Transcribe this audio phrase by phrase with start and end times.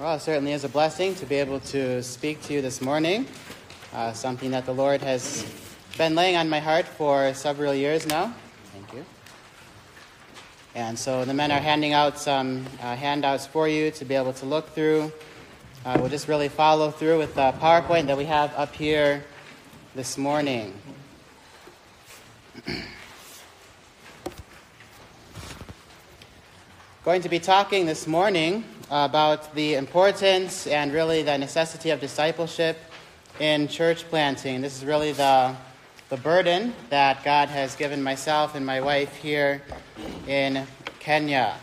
[0.00, 3.26] Well, it certainly is a blessing to be able to speak to you this morning.
[3.92, 5.44] Uh, something that the Lord has
[5.98, 8.32] been laying on my heart for several years now.
[8.72, 9.04] Thank you.
[10.74, 14.32] And so the men are handing out some uh, handouts for you to be able
[14.32, 15.12] to look through.
[15.84, 19.22] Uh, we'll just really follow through with the PowerPoint that we have up here
[19.94, 20.72] this morning.
[27.04, 32.76] Going to be talking this morning about the importance and really the necessity of discipleship
[33.38, 34.60] in church planting.
[34.60, 35.54] This is really the,
[36.08, 39.62] the burden that God has given myself and my wife here
[40.26, 40.66] in
[40.98, 41.54] Kenya.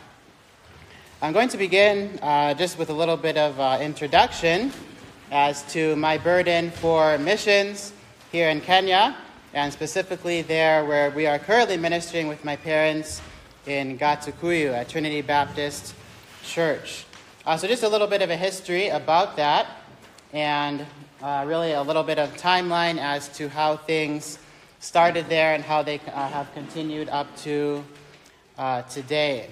[1.22, 4.72] I'm going to begin uh, just with a little bit of uh, introduction
[5.30, 7.91] as to my burden for missions
[8.31, 9.17] here in Kenya,
[9.53, 13.22] and specifically there where we are currently ministering with my parents
[13.66, 15.94] in Gatukuyu at Trinity Baptist
[16.44, 17.06] Church.
[17.48, 19.68] Uh, so, just a little bit of a history about that,
[20.34, 20.86] and
[21.24, 24.38] uh, really a little bit of timeline as to how things
[24.80, 27.81] started there and how they uh, have continued up to
[28.58, 29.50] uh, today.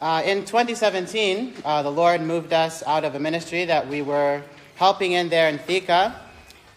[0.00, 4.42] Uh, in 2017, uh, the Lord moved us out of a ministry that we were
[4.76, 6.14] helping in there in Thika,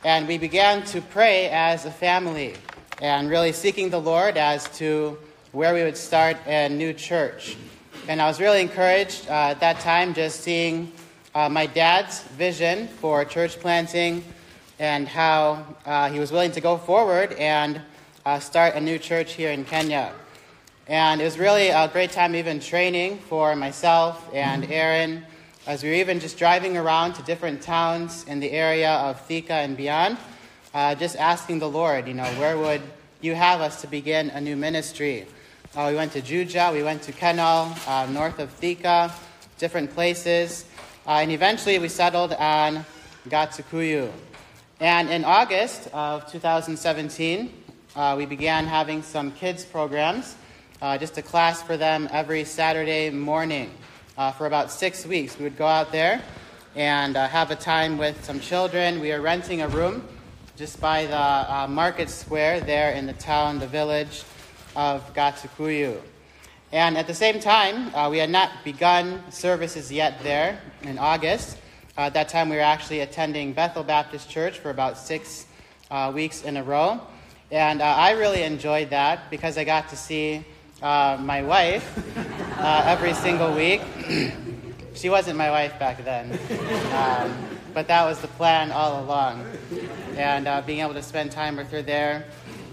[0.04, 2.56] and we began to pray as a family
[3.02, 5.18] and really seeking the Lord as to
[5.54, 7.56] where we would start a new church.
[8.08, 10.92] And I was really encouraged uh, at that time just seeing
[11.34, 14.24] uh, my dad's vision for church planting
[14.78, 17.82] and how uh, he was willing to go forward and
[18.24, 20.14] uh, start a new church here in Kenya.
[20.88, 25.26] And it was really a great time, even training for myself and Aaron,
[25.66, 29.54] as we were even just driving around to different towns in the area of Thika
[29.54, 30.20] and beyond,
[30.76, 32.84] uh, just asking the Lord, you know, where would
[33.22, 35.26] you have us to begin a new ministry?
[35.76, 39.12] Uh, we went to Juja, we went to Kenol, uh, north of Thika,
[39.58, 40.64] different places.
[41.06, 42.86] Uh, and eventually we settled on
[43.28, 44.10] Gatukuyu.
[44.80, 47.52] And in August of 2017,
[47.94, 50.38] uh, we began having some kids programs,
[50.82, 53.70] uh, just a class for them every Saturday morning.
[54.18, 56.22] Uh, for about six weeks, we would go out there
[56.78, 59.02] and have a time with some children.
[59.02, 60.08] We are renting a room
[60.56, 64.24] just by the market square there in the town, the village
[64.76, 66.02] of Gatukuyu.
[66.72, 71.58] And at the same time, uh, we had not begun services yet there in August.
[71.98, 75.46] Uh, at that time, we were actually attending Bethel Baptist Church for about six
[75.90, 77.00] uh, weeks in a row.
[77.52, 80.44] And uh, I really enjoyed that because I got to see
[80.82, 81.86] uh, my wife
[82.58, 83.82] uh, every single week.
[84.96, 86.38] she wasn't my wife back then,
[86.94, 87.34] um,
[87.74, 89.46] but that was the plan all along.
[90.18, 92.26] And being able to spend time with her there.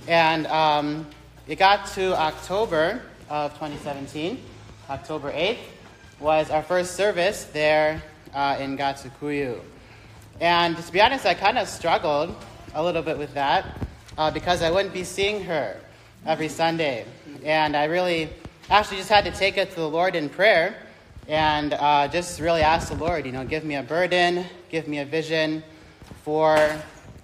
[0.08, 1.06] And um,
[1.52, 4.42] it got to October of 2017,
[4.88, 5.58] October 8th,
[6.18, 8.02] was our first service there
[8.32, 9.60] uh, in Gatukuyu.
[10.40, 12.34] And to be honest, I kind of struggled
[12.72, 13.66] a little bit with that
[14.16, 15.78] uh, because I wouldn't be seeing her
[16.24, 17.04] every Sunday.
[17.44, 18.30] And I really
[18.70, 20.74] actually just had to take it to the Lord in prayer
[21.28, 25.00] and uh, just really ask the Lord, you know, give me a burden, give me
[25.00, 25.62] a vision
[26.24, 26.56] for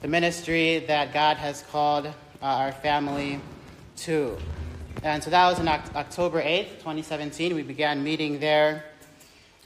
[0.02, 2.12] the ministry that God has called uh,
[2.42, 3.40] our family
[3.98, 4.36] 2.
[5.02, 7.54] And so that was on October 8th, 2017.
[7.54, 8.84] We began meeting there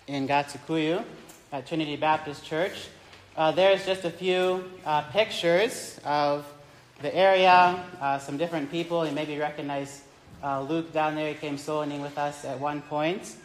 [0.07, 1.05] in Gatukuyu
[1.53, 2.89] at Trinity Baptist Church.
[3.37, 6.47] Uh, there's just a few uh, pictures of
[7.03, 9.07] the area, uh, some different people.
[9.07, 10.03] You maybe recognize
[10.43, 11.29] uh, Luke down there.
[11.29, 13.37] He came soul with us at one point.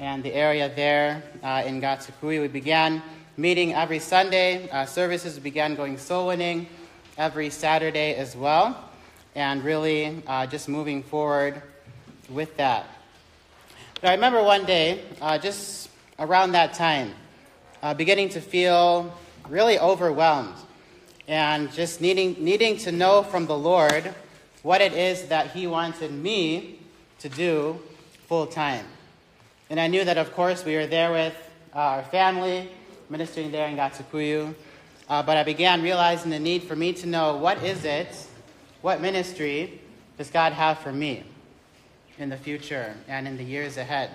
[0.00, 2.42] And the area there uh, in Gatukuyu.
[2.42, 3.02] We began
[3.36, 4.68] meeting every Sunday.
[4.70, 6.66] Uh, services began going soul winning
[7.16, 8.90] every Saturday as well
[9.34, 11.60] and really uh, just moving forward
[12.28, 12.86] with that.
[14.00, 17.12] But I remember one day, uh, just around that time,
[17.82, 19.16] uh, beginning to feel
[19.48, 20.54] really overwhelmed
[21.26, 24.14] and just needing, needing to know from the Lord
[24.62, 26.78] what it is that He wanted me
[27.20, 27.78] to do
[28.26, 28.86] full time.
[29.70, 31.34] And I knew that, of course, we were there with
[31.74, 32.70] uh, our family,
[33.08, 34.54] ministering there in Gatukuyu.
[35.08, 38.08] Uh, but I began realizing the need for me to know what is it
[38.84, 39.80] what ministry
[40.18, 41.24] does God have for me
[42.18, 44.10] in the future and in the years ahead?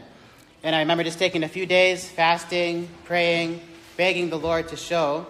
[0.62, 3.62] And I remember just taking a few days, fasting, praying,
[3.98, 5.26] begging the Lord to show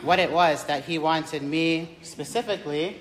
[0.00, 2.96] what it was that He wanted me specifically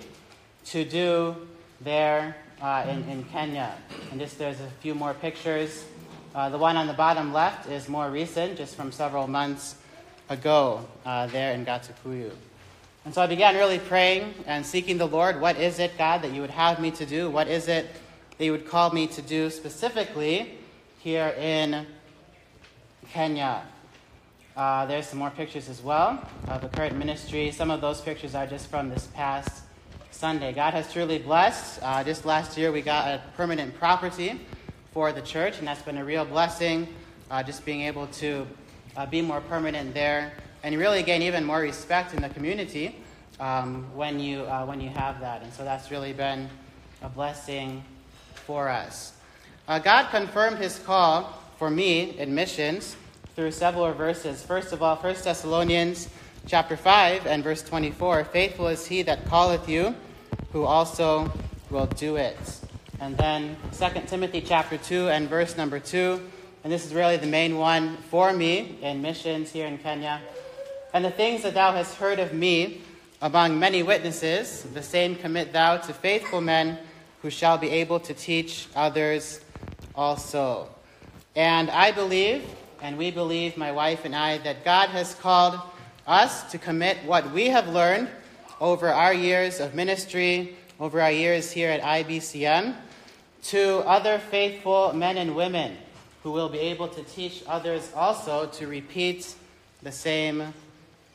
[0.66, 1.38] to do
[1.80, 3.74] there uh, in, in Kenya.
[4.12, 5.86] And just there's a few more pictures.
[6.36, 9.76] Uh, the one on the bottom left is more recent, just from several months
[10.28, 12.34] ago uh, there in Gatukuyu.
[13.08, 15.40] And so I began really praying and seeking the Lord.
[15.40, 17.30] What is it, God, that you would have me to do?
[17.30, 17.88] What is it
[18.38, 20.58] that you would call me to do specifically
[21.00, 21.88] here in
[23.14, 23.64] Kenya?
[24.58, 27.50] Uh, there's some more pictures as well of the current ministry.
[27.50, 29.64] Some of those pictures are just from this past
[30.12, 30.52] Sunday.
[30.52, 31.80] God has truly blessed.
[31.82, 34.42] Uh, just last year, we got a permanent property
[34.92, 36.90] for the church, and that's been a real blessing.
[37.32, 38.46] Uh, just being able to
[38.98, 40.34] uh, be more permanent there,
[40.68, 42.94] and you really gain even more respect in the community
[43.40, 45.42] um, when you uh, when you have that.
[45.42, 46.50] And so that's really been
[47.02, 47.86] a blessing
[48.34, 49.14] for us.
[49.70, 52.98] Uh, God confirmed His call for me in missions
[53.34, 54.44] through several verses.
[54.44, 56.10] First of all, 1 Thessalonians
[56.48, 59.96] chapter 5 and verse 24 Faithful is he that calleth you,
[60.52, 61.32] who also
[61.70, 62.38] will do it.
[63.00, 66.22] And then 2 Timothy chapter 2 and verse number 2.
[66.66, 70.20] And this is really the main one for me in missions here in Kenya.
[70.98, 72.82] And the things that thou hast heard of me
[73.22, 76.80] among many witnesses, the same commit thou to faithful men
[77.22, 79.40] who shall be able to teach others
[79.94, 80.68] also.
[81.36, 82.44] And I believe
[82.82, 85.60] and we believe, my wife and I, that God has called
[86.08, 88.10] us to commit what we have learned
[88.60, 92.74] over our years of ministry, over our years here at IBCM,
[93.44, 95.78] to other faithful men and women
[96.24, 99.36] who will be able to teach others also to repeat
[99.84, 100.56] the same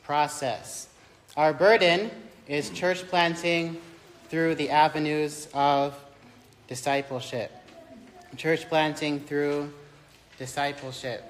[0.03, 0.87] process.
[1.35, 2.11] Our burden
[2.47, 3.81] is church planting
[4.29, 5.95] through the avenues of
[6.67, 7.51] discipleship.
[8.35, 9.71] Church planting through
[10.37, 11.23] discipleship.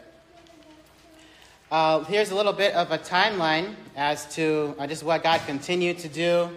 [1.71, 5.97] Uh, here's a little bit of a timeline as to uh, just what God continued
[5.99, 6.49] to do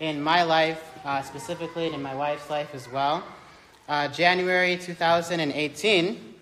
[0.00, 3.22] in my life, uh, specifically in my wife's life as well.
[3.88, 6.34] Uh, January 2018,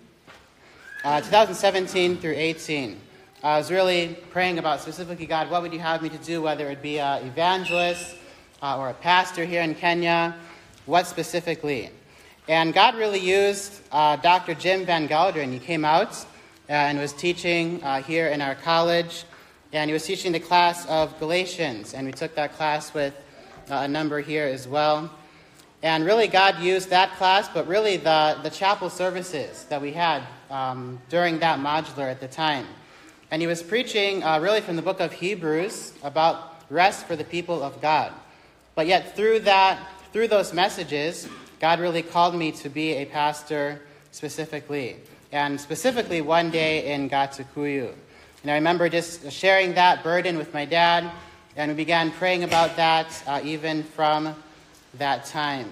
[1.03, 2.99] uh, 2017 through 18.
[3.43, 6.69] I was really praying about specifically, God, what would you have me to do, whether
[6.69, 8.15] it be an evangelist
[8.61, 10.35] uh, or a pastor here in Kenya,
[10.85, 11.89] what specifically?
[12.47, 14.53] And God really used Dr.
[14.53, 15.51] Jim Van Gelderen.
[15.51, 16.13] He came out
[16.69, 19.23] uh, and was teaching uh, here in our college.
[19.73, 23.15] And he was teaching the class of Galatians, and we took that class with
[23.71, 25.09] uh, a number here as well.
[25.81, 30.21] And really, God used that class, but really the, the chapel services that we had
[30.51, 32.67] um, during that modular at the time.
[33.31, 37.23] And he was preaching uh, really from the book of Hebrews about rest for the
[37.23, 38.11] people of God.
[38.75, 39.79] But yet, through that,
[40.11, 41.29] through those messages,
[41.61, 43.81] God really called me to be a pastor
[44.11, 44.97] specifically
[45.31, 47.93] and specifically one day in Gatukuyu.
[48.41, 51.09] And I remember just sharing that burden with my dad,
[51.55, 54.35] and we began praying about that uh, even from
[54.95, 55.71] that time.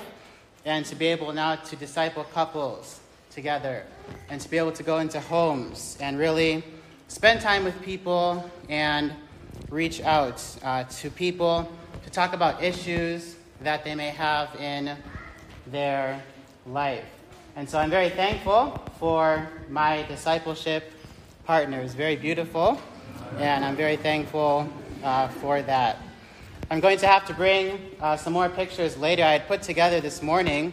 [0.65, 3.85] and to be able now to disciple couples together
[4.29, 6.63] and to be able to go into homes and really
[7.07, 9.13] spend time with people and
[9.69, 11.71] reach out uh, to people
[12.03, 14.97] to talk about issues that they may have in
[15.67, 16.21] their
[16.65, 17.05] life.
[17.55, 20.91] And so I'm very thankful for my discipleship
[21.45, 21.93] partners.
[21.93, 22.79] Very beautiful.
[23.37, 24.69] And I'm very thankful
[25.03, 25.97] uh, for that.
[26.69, 29.23] I'm going to have to bring uh, some more pictures later.
[29.23, 30.71] I had put together this morning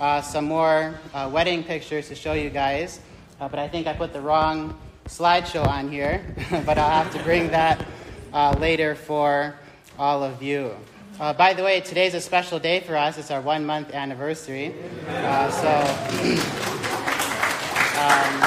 [0.00, 3.00] uh, some more uh, wedding pictures to show you guys,
[3.40, 6.24] uh, but I think I put the wrong slideshow on here,
[6.64, 7.84] but I'll have to bring that
[8.32, 9.54] uh, later for
[9.98, 10.74] all of you.
[11.18, 13.18] by the way, today's a special day for us.
[13.18, 14.74] It's our one month anniversary.
[15.06, 15.72] so.
[18.02, 18.42] um,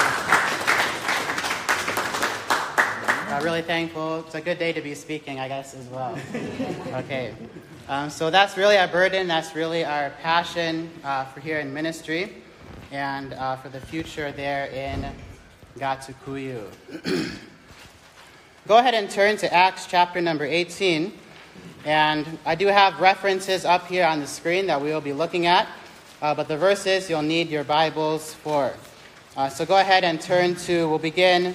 [3.36, 4.20] uh, really thankful.
[4.20, 6.18] It's a good day to be speaking, I guess, as well.
[6.94, 7.34] Okay.
[7.88, 9.28] Um, so that's really our burden.
[9.28, 12.32] That's really our passion uh, for here in ministry
[12.90, 15.06] and uh, for the future there in
[15.78, 16.66] Gatukuyu.
[18.66, 21.12] Go ahead and turn to Acts chapter number 18.
[21.84, 25.46] And I do have references up here on the screen that we will be looking
[25.46, 25.68] at,
[26.20, 28.72] uh, but the verses you'll need your Bibles for.
[29.36, 31.54] Uh, so go ahead and turn to, we'll begin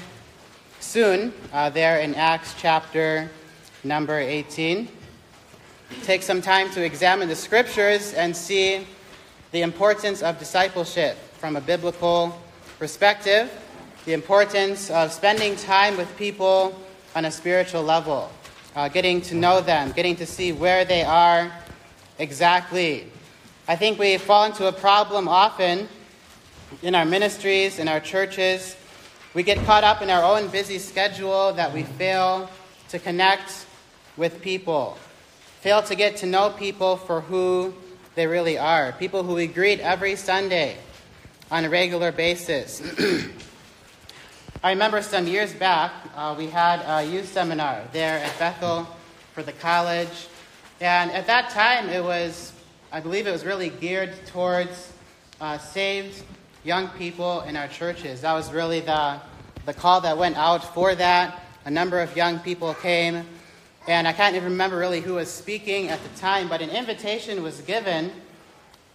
[0.79, 3.29] soon uh, there in Acts chapter
[3.83, 4.87] number 18.
[6.03, 8.87] Take some time to examine the scriptures and see
[9.51, 12.41] the importance of discipleship from a biblical
[12.79, 13.51] perspective,
[14.05, 16.73] the importance of spending time with people
[17.15, 18.31] on a spiritual level,
[18.75, 21.51] uh, getting to know them, getting to see where they are
[22.19, 23.07] exactly.
[23.67, 25.87] I think we fall into a problem often
[26.81, 28.75] in our ministries, in our churches.
[29.33, 32.49] We get caught up in our own busy schedule that we fail
[32.89, 33.65] to connect
[34.17, 34.97] with people,
[35.61, 37.73] fail to get to know people for who
[38.15, 40.77] they really are, people who we greet every Sunday
[41.49, 42.81] on a regular basis.
[44.63, 48.87] I remember some years back, uh, we had a youth seminar there at Bethel
[49.33, 50.27] for the college.
[50.79, 52.53] And at that time, it was,
[52.91, 54.93] I believe it was really geared towards
[55.39, 56.21] uh, saved
[56.63, 58.21] young people in our churches.
[58.21, 59.19] That was really the,
[59.65, 61.41] the call that went out for that.
[61.65, 63.25] A number of young people came.
[63.87, 67.41] And I can't even remember really who was speaking at the time, but an invitation
[67.41, 68.11] was given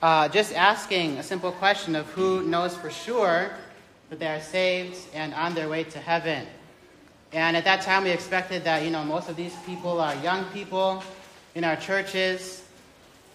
[0.01, 3.51] uh, just asking a simple question of who knows for sure
[4.11, 6.47] that they are saved and on their way to heaven.
[7.33, 10.45] And at that time, we expected that, you know, most of these people are young
[10.47, 11.03] people
[11.55, 12.63] in our churches,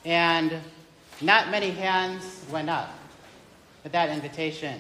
[0.06, 0.54] and
[1.22, 2.94] not many hands went up
[3.84, 4.80] at that invitation.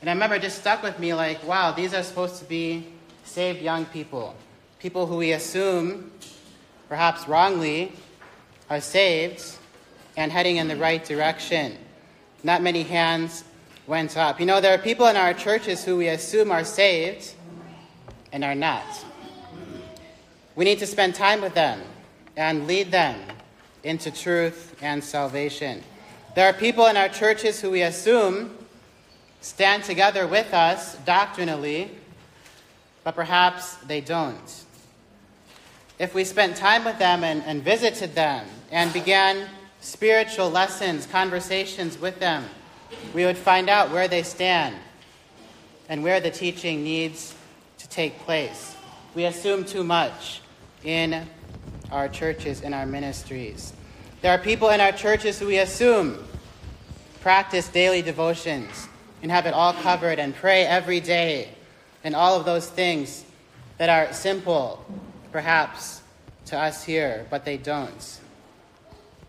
[0.00, 2.86] And I remember it just stuck with me like, wow, these are supposed to be
[3.24, 4.34] saved young people.
[4.78, 6.12] People who we assume,
[6.88, 7.92] perhaps wrongly,
[8.70, 9.56] are saved
[10.16, 11.76] and heading in the right direction.
[12.42, 13.42] Not many hands
[13.86, 14.40] went up.
[14.40, 17.34] You know, there are people in our churches who we assume are saved
[18.32, 18.84] and are not.
[20.54, 21.80] We need to spend time with them
[22.36, 23.20] and lead them
[23.84, 25.82] into truth and salvation.
[26.34, 28.56] There are people in our churches who we assume
[29.40, 31.90] stand together with us doctrinally,
[33.04, 34.64] but perhaps they don't.
[35.98, 39.46] If we spent time with them and, and visited them and began
[39.80, 42.44] spiritual lessons, conversations with them,
[43.14, 44.74] we would find out where they stand
[45.88, 47.34] and where the teaching needs
[47.78, 48.76] to take place.
[49.14, 50.40] We assume too much
[50.84, 51.26] in
[51.90, 53.72] our churches, in our ministries.
[54.22, 56.22] There are people in our churches who we assume
[57.20, 58.88] practice daily devotions
[59.22, 61.48] and have it all covered and pray every day
[62.04, 63.24] and all of those things
[63.78, 64.84] that are simple,
[65.32, 66.02] perhaps,
[66.46, 68.20] to us here, but they don't.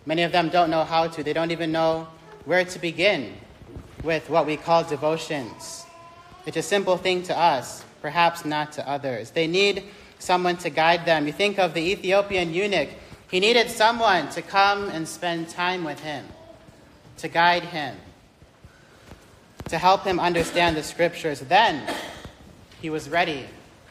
[0.05, 2.07] Many of them don't know how to, they don't even know
[2.45, 3.33] where to begin
[4.07, 5.85] with what we call devotions.
[6.45, 9.31] It's a simple thing to us, perhaps not to others.
[9.31, 9.83] They need
[10.17, 11.27] someone to guide them.
[11.27, 12.87] You think of the Ethiopian eunuch,
[13.29, 16.25] he needed someone to come and spend time with him,
[17.17, 17.97] to guide him,
[19.67, 21.41] to help him understand the scriptures.
[21.41, 21.85] Then
[22.81, 23.43] he was ready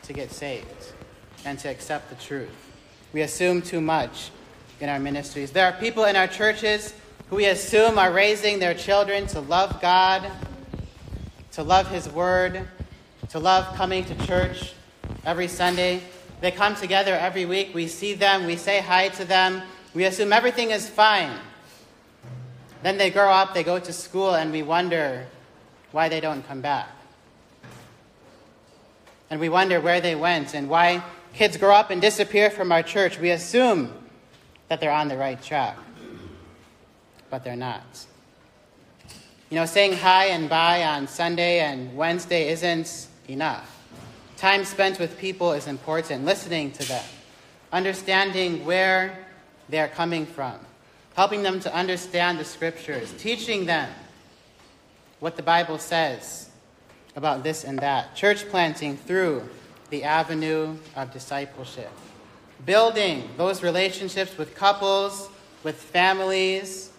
[0.05, 0.95] to get saved
[1.45, 2.73] and to accept the truth.
[3.13, 4.31] We assume too much
[4.81, 5.51] in our ministries.
[5.51, 6.95] There are people in our churches
[7.29, 10.31] who we assume are raising their children to love God,
[11.53, 12.69] to love His Word,
[13.31, 14.75] to love coming to church
[15.25, 16.03] every Sunday.
[16.41, 17.75] They come together every week.
[17.75, 21.33] We see them, we say hi to them, we assume everything is fine.
[22.83, 25.27] Then they grow up, they go to school, and we wonder
[25.91, 26.89] why they don't come back.
[29.31, 31.03] And we wonder where they went and why
[31.33, 33.19] kids grow up and disappear from our church.
[33.19, 33.93] We assume
[34.69, 35.77] that they're on the right track
[37.31, 38.07] but they're not.
[39.51, 43.73] You know, saying hi and bye on Sunday and Wednesday isn't enough.
[44.37, 47.05] Time spent with people is important, listening to them,
[47.73, 49.17] understanding where
[49.69, 50.55] they're coming from,
[51.15, 53.89] helping them to understand the scriptures, teaching them
[55.21, 56.51] what the Bible says
[57.15, 59.49] about this and that, church planting through
[59.91, 61.91] the avenue of discipleship,
[62.65, 65.31] building those relationships with couples,
[65.63, 66.91] with families,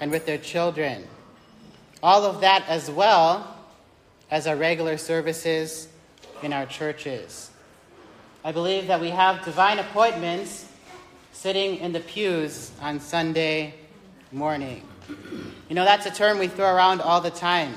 [0.00, 1.06] and with their children.
[2.02, 3.56] All of that as well
[4.30, 5.88] as our regular services
[6.42, 7.50] in our churches.
[8.42, 10.66] I believe that we have divine appointments
[11.32, 13.74] sitting in the pews on Sunday
[14.32, 14.82] morning.
[15.68, 17.74] You know, that's a term we throw around all the time.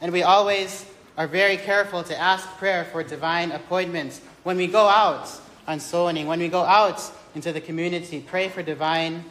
[0.00, 4.20] And we always are very careful to ask prayer for divine appointments.
[4.44, 5.28] When we go out
[5.66, 7.02] on soul winning, when we go out
[7.34, 9.24] into the community, pray for divine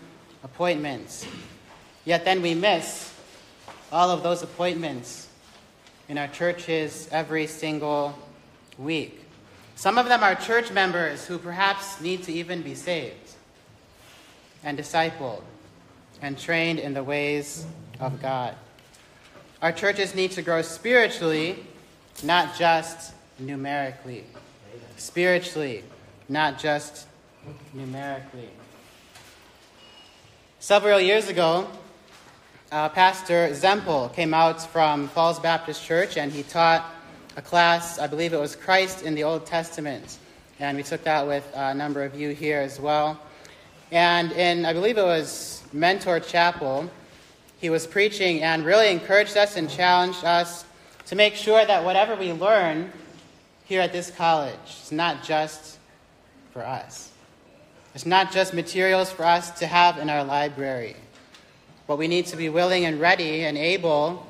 [0.43, 1.25] appointments.
[2.07, 3.13] Yet then we miss
[3.91, 5.27] all of those appointments
[6.07, 8.17] in our churches every single
[8.77, 9.25] week.
[9.75, 13.31] Some of them are church members who perhaps need to even be saved
[14.63, 15.41] and discipled
[16.21, 17.65] and trained in the ways
[17.99, 18.55] of God.
[19.61, 21.57] Our churches need to grow spiritually,
[22.23, 24.23] not just numerically.
[24.95, 25.83] Spiritually,
[26.29, 27.05] not just
[27.73, 28.47] numerically.
[30.59, 31.67] Several years ago,
[32.71, 36.85] uh, Pastor Zempel came out from Falls Baptist Church and he taught
[37.35, 40.17] a class, I believe it was Christ in the Old Testament.
[40.59, 43.19] And we took that with a number of you here as well.
[43.91, 46.89] And in, I believe it was Mentor Chapel,
[47.59, 50.65] he was preaching and really encouraged us and challenged us
[51.05, 52.91] to make sure that whatever we learn
[53.65, 55.77] here at this college is not just
[56.51, 57.11] for us.
[57.95, 60.95] It's not just materials for us to have in our library,
[61.87, 64.27] but we need to be willing and ready and able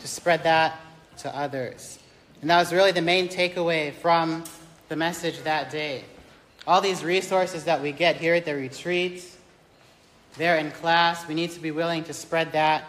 [0.00, 0.78] to spread that
[1.18, 1.98] to others.
[2.40, 4.44] And that was really the main takeaway from
[4.88, 6.04] the message that day.
[6.66, 9.24] All these resources that we get here at the retreat,
[10.36, 12.84] there in class, we need to be willing to spread that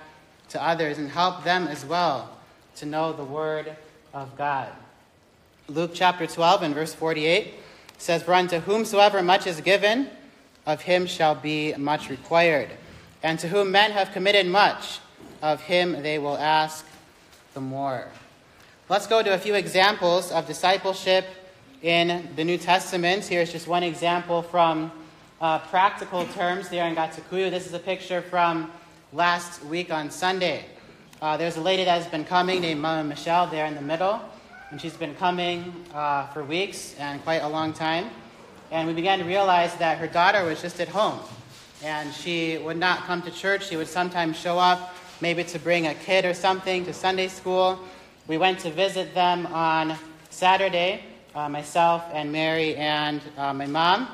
[0.49, 2.37] to others and help them as well
[2.75, 3.75] to know the Word
[4.13, 4.69] of God.
[5.67, 7.53] Luke chapter 12 and verse 48
[7.97, 10.09] says, For unto whomsoever much is given,
[10.65, 12.69] of him shall be much required.
[13.23, 14.99] And to whom men have committed much,
[15.41, 16.85] of him they will ask
[17.53, 18.07] the more.
[18.89, 21.25] Let's go to a few examples of discipleship
[21.81, 23.25] in the New Testament.
[23.25, 24.91] Here's just one example from
[25.39, 27.49] uh, practical terms there in Gatukuyu.
[27.49, 28.71] This is a picture from
[29.13, 30.65] last week on Sunday.
[31.21, 34.19] Uh, there's a lady that has been coming named Mama Michelle there in the middle,
[34.69, 38.09] and she's been coming uh, for weeks and quite a long time.
[38.71, 41.19] And we began to realize that her daughter was just at home,
[41.83, 43.67] and she would not come to church.
[43.67, 47.79] She would sometimes show up, maybe to bring a kid or something to Sunday school.
[48.27, 49.96] We went to visit them on
[50.29, 54.07] Saturday, uh, myself and Mary and uh, my mom.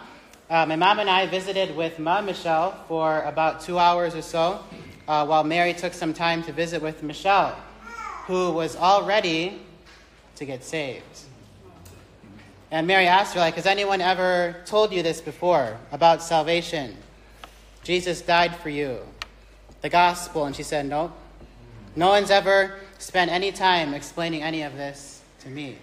[0.50, 4.64] Uh, my mom and I visited with Mom Michelle for about two hours or so,
[5.08, 7.54] uh, while Mary took some time to visit with Michelle,
[8.28, 9.62] who was all ready
[10.38, 11.04] to get saved.
[12.72, 16.96] And Mary asked her, like, has anyone ever told you this before about salvation?
[17.88, 19.00] Jesus died for you.
[19.80, 20.44] The gospel.
[20.44, 21.14] And she said, nope.
[21.96, 25.78] No one's ever spent any time explaining any of this to me.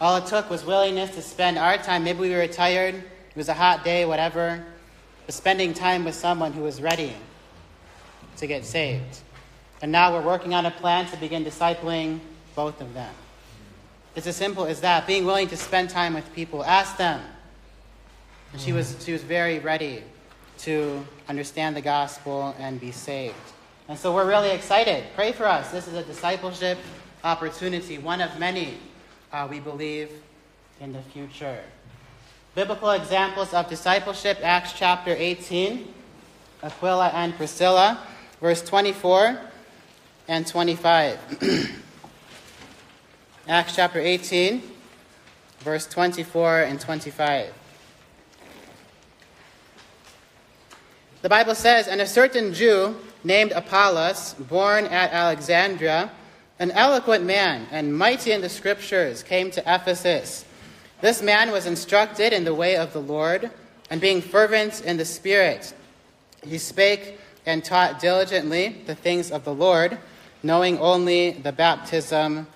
[0.00, 2.04] All it took was willingness to spend our time.
[2.04, 4.64] Maybe we were tired it was a hot day, whatever.
[5.26, 7.12] But spending time with someone who was ready
[8.36, 9.18] to get saved.
[9.82, 12.20] And now we're working on a plan to begin discipling
[12.54, 13.12] both of them.
[14.14, 15.08] It's as simple as that.
[15.08, 16.64] Being willing to spend time with people.
[16.64, 17.20] Ask them.
[18.52, 20.04] And she was, she was very ready
[20.58, 23.34] to understand the gospel and be saved.
[23.88, 25.04] And so we're really excited.
[25.14, 25.70] Pray for us.
[25.70, 26.78] This is a discipleship
[27.24, 28.74] opportunity, one of many,
[29.32, 30.10] uh, we believe,
[30.80, 31.60] in the future.
[32.54, 35.94] Biblical examples of discipleship, Acts chapter 18,
[36.62, 38.00] Aquila and Priscilla,
[38.40, 39.38] verse 24
[40.28, 41.18] and 25.
[43.48, 44.62] Acts chapter 18,
[45.60, 47.54] verse 24 and 25.
[51.20, 56.12] The Bible says, And a certain Jew named Apollos, born at Alexandria,
[56.60, 60.44] an eloquent man and mighty in the scriptures, came to Ephesus.
[61.00, 63.50] This man was instructed in the way of the Lord,
[63.90, 65.72] and being fervent in the Spirit,
[66.44, 69.98] he spake and taught diligently the things of the Lord,
[70.42, 72.46] knowing only the baptism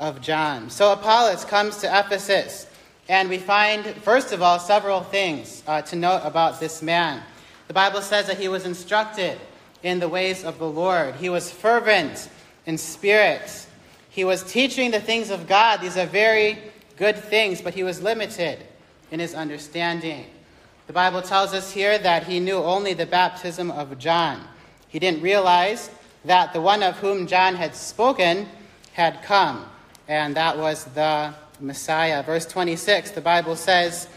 [0.00, 0.70] of John.
[0.70, 2.66] So Apollos comes to Ephesus,
[3.08, 7.22] and we find, first of all, several things uh, to note about this man.
[7.68, 9.38] The Bible says that he was instructed
[9.82, 12.28] in the ways of the Lord, he was fervent
[12.66, 13.66] in spirit,
[14.08, 15.80] he was teaching the things of God.
[15.80, 16.58] These are very
[16.98, 18.58] good things, but he was limited
[19.10, 20.26] in his understanding.
[20.86, 24.42] The Bible tells us here that he knew only the baptism of John.
[24.88, 25.90] He didn't realize
[26.24, 28.46] that the one of whom John had spoken
[28.92, 29.64] had come,
[30.08, 32.22] and that was the Messiah.
[32.22, 34.08] Verse 26, the Bible says,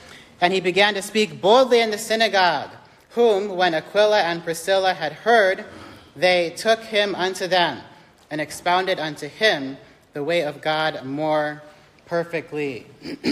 [0.42, 2.72] And he began to speak boldly in the synagogue,
[3.16, 5.64] whom, when Aquila and Priscilla had heard,
[6.18, 7.82] they took him unto them,
[8.30, 9.78] and expounded unto him
[10.14, 11.64] the way of God more
[12.06, 12.86] perfectly.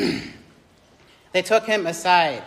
[1.34, 2.44] they took him aside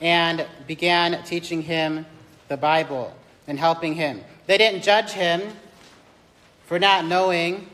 [0.00, 2.06] and began teaching him
[2.46, 3.14] the Bible
[3.48, 4.22] and helping him.
[4.46, 5.42] They didn't judge him
[6.66, 7.68] for not knowing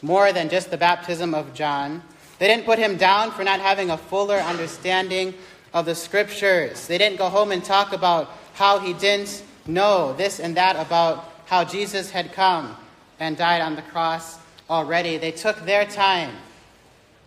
[0.00, 2.02] more than just the baptism of John.
[2.38, 5.34] They didn't put him down for not having a fuller understanding
[5.76, 6.86] of the scriptures.
[6.86, 11.30] They didn't go home and talk about how he didn't know this and that about
[11.44, 12.74] how Jesus had come
[13.20, 14.38] and died on the cross
[14.70, 15.18] already.
[15.18, 16.34] They took their time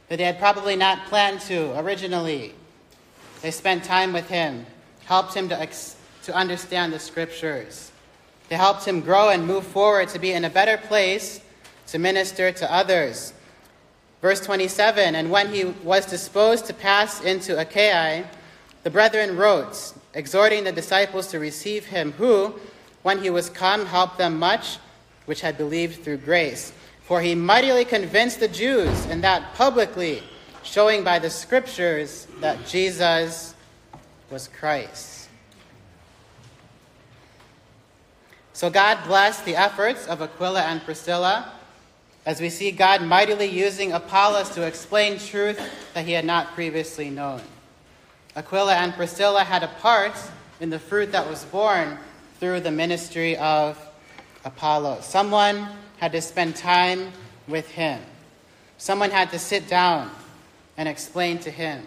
[0.07, 2.55] that they had probably not planned to originally.
[3.43, 4.65] They spent time with him,
[5.05, 7.91] helped him to, ex- to understand the scriptures.
[8.49, 11.39] They helped him grow and move forward to be in a better place
[11.89, 13.31] to minister to others.
[14.23, 18.25] Verse 27 And when he was disposed to pass into Achaia,
[18.83, 22.55] the brethren wrote, exhorting the disciples to receive him, who,
[23.03, 24.77] when he was come, helped them much,
[25.25, 26.73] which had believed through grace.
[27.03, 30.23] For he mightily convinced the Jews, and that publicly,
[30.63, 33.55] showing by the scriptures that Jesus
[34.29, 35.27] was Christ.
[38.53, 41.53] So God blessed the efforts of Aquila and Priscilla
[42.25, 45.59] as we see God mightily using Apollos to explain truth
[45.93, 47.41] that he had not previously known.
[48.39, 50.13] Aquila and Priscilla had a part
[50.61, 51.97] in the fruit that was born
[52.39, 53.77] through the ministry of
[54.45, 54.99] Apollo.
[55.01, 57.11] Someone had to spend time
[57.49, 58.01] with him.
[58.77, 60.09] Someone had to sit down
[60.77, 61.85] and explain to him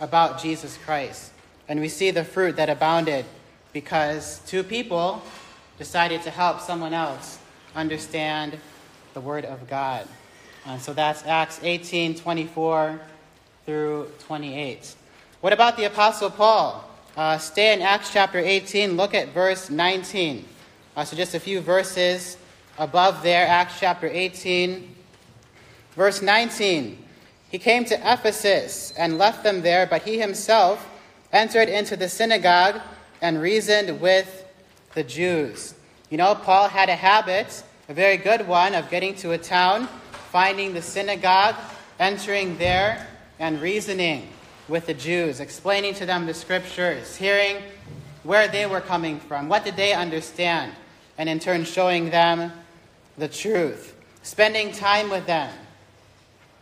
[0.00, 1.30] about Jesus Christ.
[1.68, 3.26] And we see the fruit that abounded
[3.74, 5.22] because two people
[5.76, 7.38] decided to help someone else
[7.76, 8.58] understand
[9.12, 10.08] the Word of God.
[10.64, 12.98] And so that's Acts 18 24
[13.66, 14.96] through 28.
[15.42, 16.88] What about the Apostle Paul?
[17.16, 20.44] Uh, stay in Acts chapter 18, look at verse 19.
[20.94, 22.36] Uh, so just a few verses
[22.78, 24.94] above there, Acts chapter 18,
[25.96, 26.96] verse 19.
[27.50, 30.88] He came to Ephesus and left them there, but he himself
[31.32, 32.80] entered into the synagogue
[33.20, 34.46] and reasoned with
[34.94, 35.74] the Jews.
[36.08, 39.88] You know, Paul had a habit, a very good one, of getting to a town,
[40.30, 41.56] finding the synagogue,
[41.98, 43.08] entering there,
[43.40, 44.28] and reasoning
[44.68, 47.56] with the Jews, explaining to them the scriptures, hearing
[48.22, 50.72] where they were coming from, what did they understand,
[51.18, 52.52] and in turn showing them
[53.18, 55.52] the truth, spending time with them,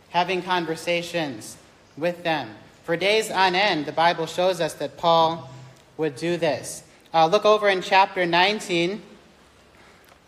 [0.09, 1.57] having conversations
[1.97, 2.49] with them.
[2.83, 5.49] For days on end, the Bible shows us that Paul
[5.97, 6.83] would do this.
[7.13, 9.01] Uh, look over in chapter 19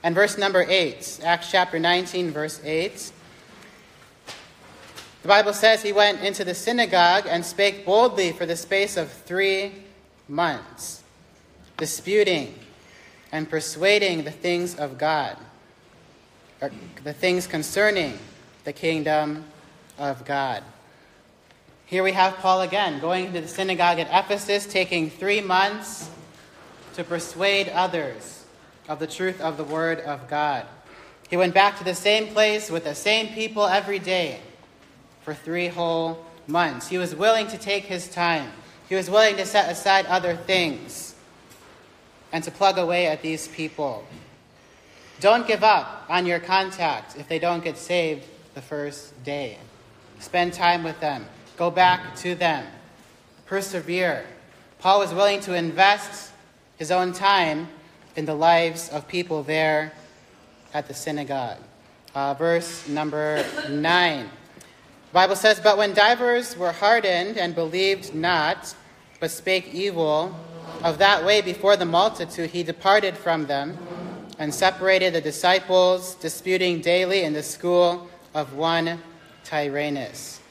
[0.04, 1.22] and verse number 8.
[1.24, 3.12] Acts chapter 19, verse 8.
[5.24, 9.10] The Bible says he went into the synagogue and spake boldly for the space of
[9.10, 9.72] three
[10.28, 11.02] months,
[11.78, 12.60] disputing
[13.32, 15.38] and persuading the things of God,
[16.62, 16.72] or
[17.06, 18.20] the things concerning
[18.66, 19.46] the kingdom
[19.98, 20.62] of God.
[21.86, 26.10] Here we have Paul again going to the synagogue at Ephesus, taking three months
[26.96, 28.44] to persuade others
[28.90, 30.66] of the truth of the Word of God.
[31.30, 34.42] He went back to the same place with the same people every day
[35.24, 36.88] for three whole months.
[36.88, 38.52] He was willing to take his time,
[38.90, 41.16] he was willing to set aside other things
[42.32, 44.06] and to plug away at these people.
[45.20, 49.58] Don't give up on your contact if they don't get saved the first day.
[50.20, 51.26] Spend time with them.
[51.58, 52.66] Go back to them.
[53.46, 54.26] Persevere.
[54.80, 56.32] Paul was willing to invest
[56.78, 57.68] his own time
[58.16, 59.94] in the lives of people there
[60.74, 61.58] at the synagogue.
[62.16, 64.30] Uh, verse number 9.
[65.14, 68.74] Bible says, But when divers were hardened and believed not,
[69.20, 70.36] but spake evil
[70.82, 73.78] of that way before the multitude, he departed from them
[74.40, 79.00] and separated the disciples, disputing daily in the school of one
[79.44, 80.42] Tyrannus.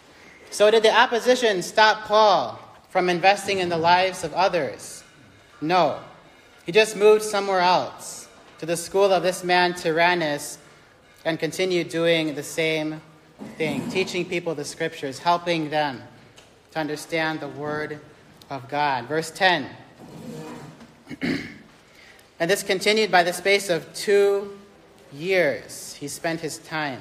[0.51, 5.03] So, did the opposition stop Paul from investing in the lives of others?
[5.61, 5.98] No.
[6.64, 8.29] He just moved somewhere else
[8.61, 10.59] to the school of this man Tyrannus
[11.25, 13.01] and continued doing the same
[13.57, 16.02] thing, teaching people the scriptures, helping them
[16.72, 18.00] to understand the word
[18.50, 19.07] of God.
[19.07, 19.68] Verse 10
[21.22, 24.59] and this continued by the space of two
[25.12, 25.94] years.
[25.94, 27.00] He spent his time.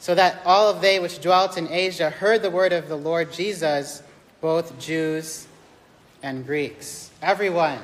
[0.00, 3.32] So that all of they which dwelt in Asia heard the word of the Lord
[3.32, 4.02] Jesus,
[4.40, 5.46] both Jews
[6.22, 7.10] and Greeks.
[7.22, 7.78] Everyone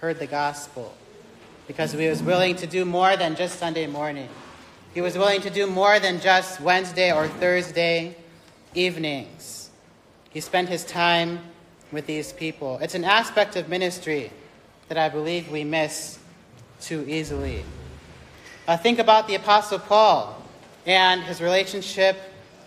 [0.00, 0.94] heard the gospel
[1.66, 4.28] because he was willing to do more than just Sunday morning.
[4.94, 8.16] He was willing to do more than just Wednesday or Thursday
[8.74, 9.70] evenings.
[10.30, 11.40] He spent his time
[11.92, 12.78] with these people.
[12.80, 14.32] It's an aspect of ministry
[14.88, 16.18] that I believe we miss
[16.80, 17.64] too easily.
[18.66, 20.42] Uh, think about the Apostle Paul
[20.86, 22.16] and his relationship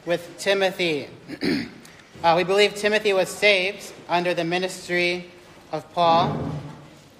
[0.05, 1.07] with Timothy.
[2.23, 5.31] uh, we believe Timothy was saved under the ministry
[5.71, 6.51] of Paul,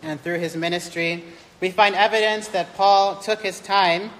[0.03, 1.23] and through his ministry,
[1.59, 4.11] we find evidence that Paul took his time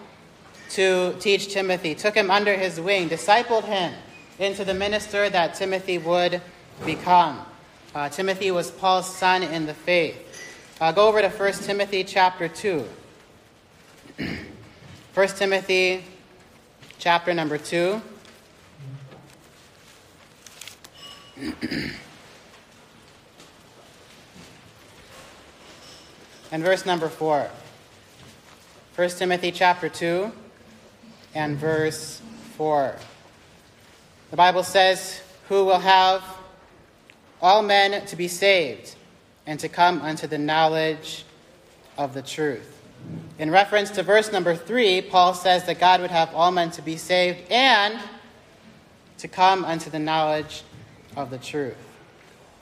[0.72, 3.94] to teach Timothy, took him under his wing, discipled him
[4.40, 6.42] into the minister that Timothy would
[6.86, 7.46] become.
[7.94, 10.16] Uh, Timothy was Paul's son in the faith.
[10.80, 12.86] Uh, go over to 1 Timothy chapter 2.
[15.14, 16.06] 1 Timothy
[16.98, 18.02] chapter number 2.
[26.52, 27.50] and verse number 4.
[28.96, 30.32] 1 Timothy chapter 2
[31.34, 32.22] and verse
[32.58, 32.96] 4.
[34.30, 36.24] The Bible says, Who will have
[37.42, 38.96] all men to be saved
[39.48, 41.26] and to come unto the knowledge
[41.98, 42.78] of the truth.
[43.40, 46.82] In reference to verse number 3, Paul says that God would have all men to
[46.82, 47.98] be saved and
[49.18, 50.64] to come unto the knowledge
[51.16, 51.78] of the truth.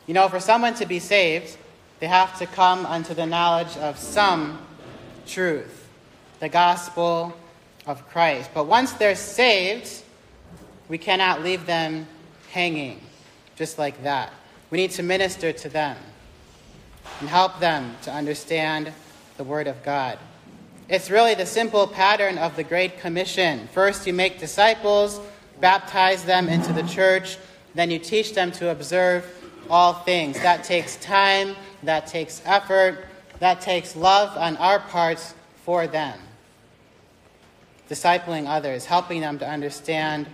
[0.08, 1.58] You know, for someone to be saved,
[2.00, 4.60] they have to come unto the knowledge of some
[5.28, 5.88] truth,
[6.40, 7.38] the gospel
[7.89, 8.52] of Christ.
[8.54, 10.04] But once they're saved,
[10.89, 12.08] we cannot leave them
[12.52, 13.02] hanging
[13.56, 14.32] just like that.
[14.69, 15.97] We need to minister to them
[17.19, 18.93] and help them to understand
[19.38, 20.19] the Word of God.
[20.88, 23.67] It's really the simple pattern of the Great Commission.
[23.73, 25.19] First, you make disciples,
[25.60, 27.38] baptize them into the church,
[27.73, 29.25] then you teach them to observe
[29.67, 30.39] all things.
[30.41, 33.08] That takes time, that takes effort,
[33.39, 36.19] that takes love on our parts for them.
[37.89, 40.28] Discipling others, helping them to understand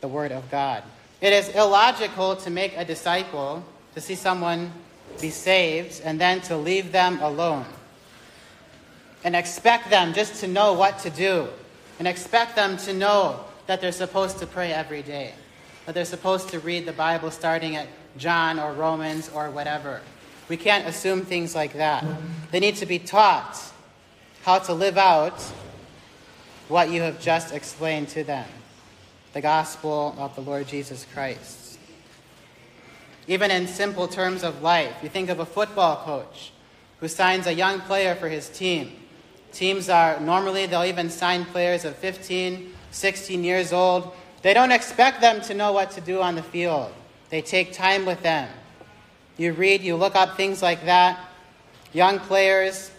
[0.00, 0.82] the Word of God.
[1.20, 3.64] It is illogical to make a disciple,
[3.94, 4.72] to see someone
[5.20, 7.66] be saved, and then to leave them alone.
[9.22, 11.48] And expect them just to know what to do.
[11.98, 15.32] And expect them to know that they're supposed to pray every day.
[15.86, 17.86] That they're supposed to read the Bible starting at
[18.16, 20.00] John or Romans or whatever.
[20.48, 22.04] We can't assume things like that.
[22.50, 23.58] They need to be taught
[24.42, 25.40] how to live out
[26.68, 28.48] what you have just explained to them
[29.32, 31.78] the gospel of the Lord Jesus Christ.
[33.26, 36.52] Even in simple terms of life, you think of a football coach
[37.00, 38.92] who signs a young player for his team.
[39.50, 44.14] Teams are normally, they'll even sign players of 15, 16 years old.
[44.42, 46.92] They don't expect them to know what to do on the field,
[47.30, 48.48] they take time with them.
[49.36, 51.18] You read, you look up things like that.
[51.92, 52.92] Young players,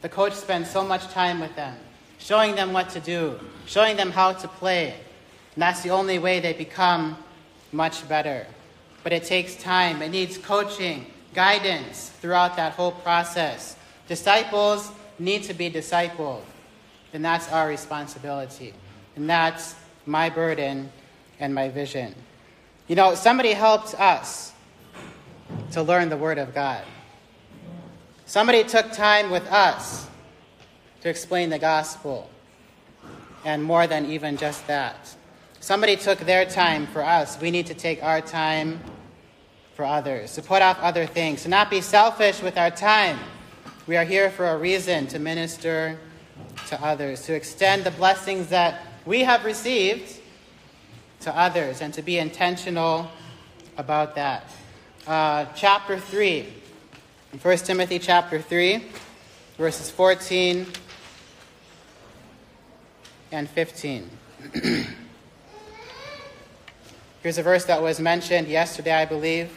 [0.00, 1.76] the coach spends so much time with them,
[2.22, 4.94] showing them what to do, showing them how to play.
[5.54, 7.16] And that's the only way they become
[7.72, 8.46] much better.
[9.02, 13.76] But it takes time, it needs coaching, guidance throughout that whole process.
[14.06, 16.42] Disciples need to be discipled,
[17.12, 18.72] and that's our responsibility.
[19.16, 19.74] And that's
[20.06, 20.90] my burden
[21.40, 22.14] and my vision.
[22.86, 24.52] You know, somebody helped us
[25.72, 26.82] to learn the Word of God.
[28.26, 30.06] Somebody took time with us
[31.02, 32.30] to explain the gospel,
[33.44, 35.14] and more than even just that.
[35.58, 37.40] Somebody took their time for us.
[37.40, 38.80] We need to take our time
[39.74, 43.18] for others, to put off other things, to not be selfish with our time.
[43.88, 45.98] We are here for a reason to minister
[46.68, 50.20] to others, to extend the blessings that we have received
[51.20, 53.10] to others, and to be intentional
[53.76, 54.44] about that.
[55.04, 56.46] Uh, chapter 3,
[57.40, 58.84] 1 Timothy chapter 3,
[59.58, 60.66] verses 14
[63.32, 64.08] and 15.
[67.22, 69.50] Here's a verse that was mentioned yesterday, I believe.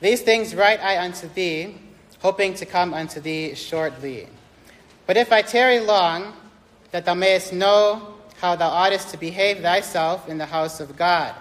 [0.00, 1.76] These things write I unto thee,
[2.20, 4.28] hoping to come unto thee shortly.
[5.06, 6.34] But if I tarry long,
[6.90, 11.34] that thou mayest know how thou oughtest to behave thyself in the house of God,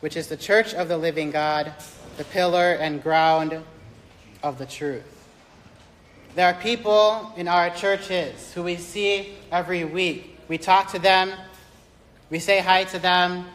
[0.00, 1.72] which is the church of the living God,
[2.16, 3.62] the pillar and ground
[4.42, 5.04] of the truth.
[6.34, 10.33] There are people in our churches who we see every week.
[10.48, 11.32] We talk to them,
[12.30, 13.46] we say hi to them,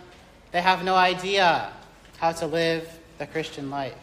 [0.51, 1.71] they have no idea
[2.17, 3.95] how to live the Christian life,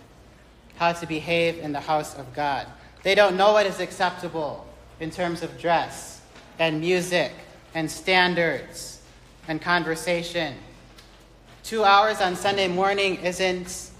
[0.77, 2.67] how to behave in the house of God.
[3.03, 4.67] They don't know what is acceptable
[5.01, 6.21] in terms of dress
[6.59, 7.33] and music
[7.75, 9.01] and standards
[9.49, 10.55] and conversation.
[11.63, 13.91] Two hours on Sunday morning isn't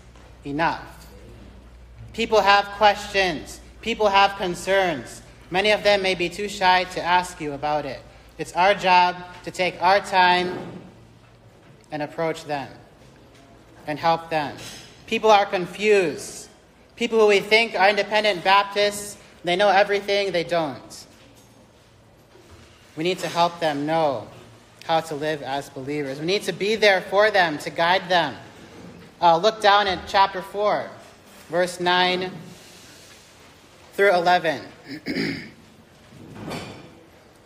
[0.45, 1.07] enough.
[2.13, 5.23] People have questions, people have concerns.
[5.51, 8.01] Many of them may be too shy to ask you about it.
[8.39, 10.59] It's our job to take our time
[11.91, 12.69] and approach them
[13.87, 14.57] and help them.
[15.07, 16.49] People are confused.
[16.97, 21.07] People who we think are independent Baptists, they know everything, they don't.
[22.97, 24.29] We need to help them know
[24.85, 26.21] how to live as believers.
[26.21, 28.35] We need to be there for them, to guide them.
[29.21, 30.91] Uh, look down at chapter 4,
[31.49, 32.31] verse 9
[33.95, 34.63] through 11.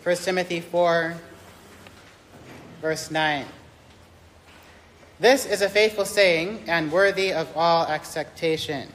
[0.02, 1.14] 1 Timothy 4,
[2.80, 3.44] verse 9.
[5.18, 8.88] This is a faithful saying and worthy of all acceptation.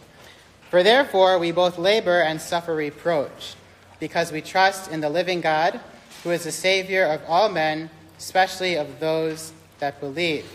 [0.72, 3.54] For therefore we both labor and suffer reproach,
[4.00, 5.80] because we trust in the living God,
[6.24, 10.50] who is the Savior of all men, especially of those that believe.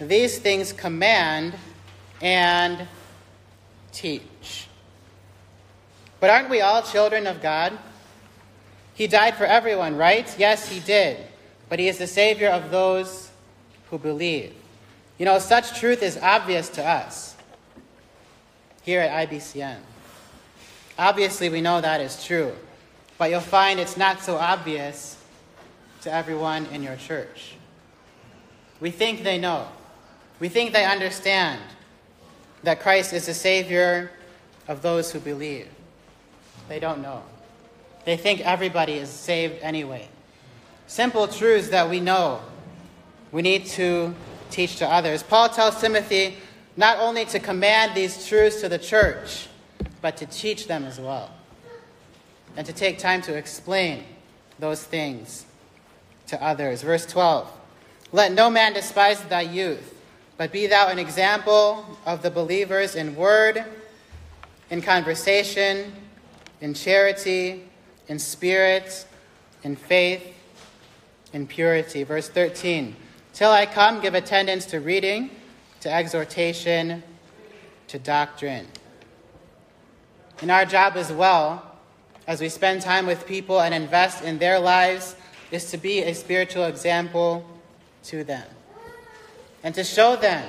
[0.00, 1.54] These things command
[2.20, 2.88] and
[3.92, 4.66] teach.
[6.18, 7.78] But aren't we all children of God?
[8.96, 10.34] He died for everyone, right?
[10.38, 11.18] Yes, he did.
[11.68, 13.30] But he is the Savior of those
[13.90, 14.54] who believe.
[15.18, 17.36] You know, such truth is obvious to us
[18.82, 19.78] here at IBCM.
[20.98, 22.52] Obviously, we know that is true,
[23.18, 25.22] but you'll find it's not so obvious
[26.00, 27.54] to everyone in your church.
[28.80, 29.68] We think they know,
[30.40, 31.60] we think they understand
[32.62, 34.10] that Christ is the Savior
[34.68, 35.68] of those who believe.
[36.68, 37.22] They don't know.
[38.06, 40.08] They think everybody is saved anyway.
[40.86, 42.40] Simple truths that we know
[43.32, 44.14] we need to
[44.48, 45.24] teach to others.
[45.24, 46.36] Paul tells Timothy
[46.76, 49.48] not only to command these truths to the church,
[50.00, 51.32] but to teach them as well.
[52.56, 54.04] And to take time to explain
[54.60, 55.44] those things
[56.28, 56.82] to others.
[56.82, 57.50] Verse 12
[58.12, 60.00] Let no man despise thy youth,
[60.36, 63.64] but be thou an example of the believers in word,
[64.70, 65.92] in conversation,
[66.60, 67.64] in charity,
[68.08, 69.06] in spirit,
[69.62, 70.22] in faith,
[71.32, 72.02] in purity.
[72.02, 72.96] Verse 13
[73.32, 75.30] Till I come, give attendance to reading,
[75.80, 77.02] to exhortation,
[77.88, 78.66] to doctrine.
[80.42, 81.62] In our job as well,
[82.26, 85.16] as we spend time with people and invest in their lives,
[85.50, 87.46] is to be a spiritual example
[88.04, 88.46] to them
[89.62, 90.48] and to show them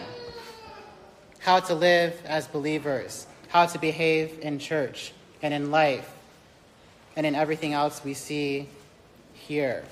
[1.39, 6.17] how to live as believers, how to behave in church and in life
[7.18, 8.70] and in everything else we see
[9.34, 9.84] here.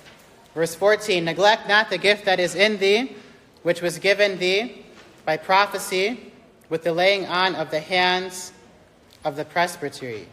[0.54, 3.16] Verse 14 Neglect not the gift that is in thee,
[3.64, 4.86] which was given thee
[5.26, 6.32] by prophecy
[6.70, 8.54] with the laying on of the hands
[9.26, 10.28] of the presbytery.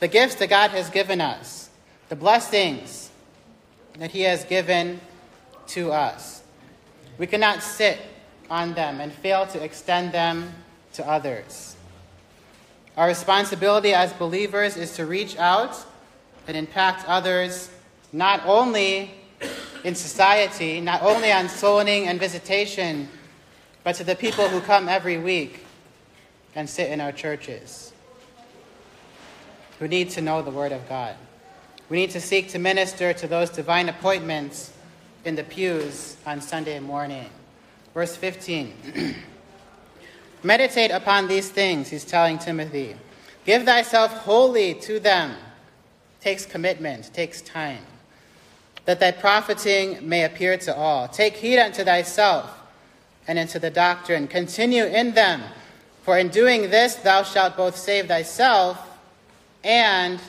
[0.00, 1.70] The gifts that God has given us,
[2.10, 3.10] the blessings
[3.98, 5.00] that He has given
[5.68, 6.42] to us.
[7.16, 7.98] We cannot sit
[8.50, 10.52] on them and fail to extend them
[10.92, 11.73] to others.
[12.96, 15.76] Our responsibility as believers is to reach out
[16.46, 17.70] and impact others
[18.12, 19.10] not only
[19.82, 23.08] in society, not only on soulwinning and visitation,
[23.82, 25.66] but to the people who come every week
[26.54, 27.92] and sit in our churches,
[29.80, 31.16] who need to know the Word of God.
[31.88, 34.72] We need to seek to minister to those divine appointments
[35.24, 37.28] in the pews on Sunday morning.
[37.92, 38.72] Verse 15
[40.44, 42.94] Meditate upon these things, he's telling Timothy.
[43.44, 45.34] Give thyself wholly to them.
[46.20, 47.82] Takes commitment, takes time
[48.84, 51.08] that thy profiting may appear to all.
[51.08, 52.60] Take heed unto thyself
[53.26, 54.28] and unto the doctrine.
[54.28, 55.42] Continue in them,
[56.02, 58.78] for in doing this thou shalt both save thyself
[59.62, 60.20] and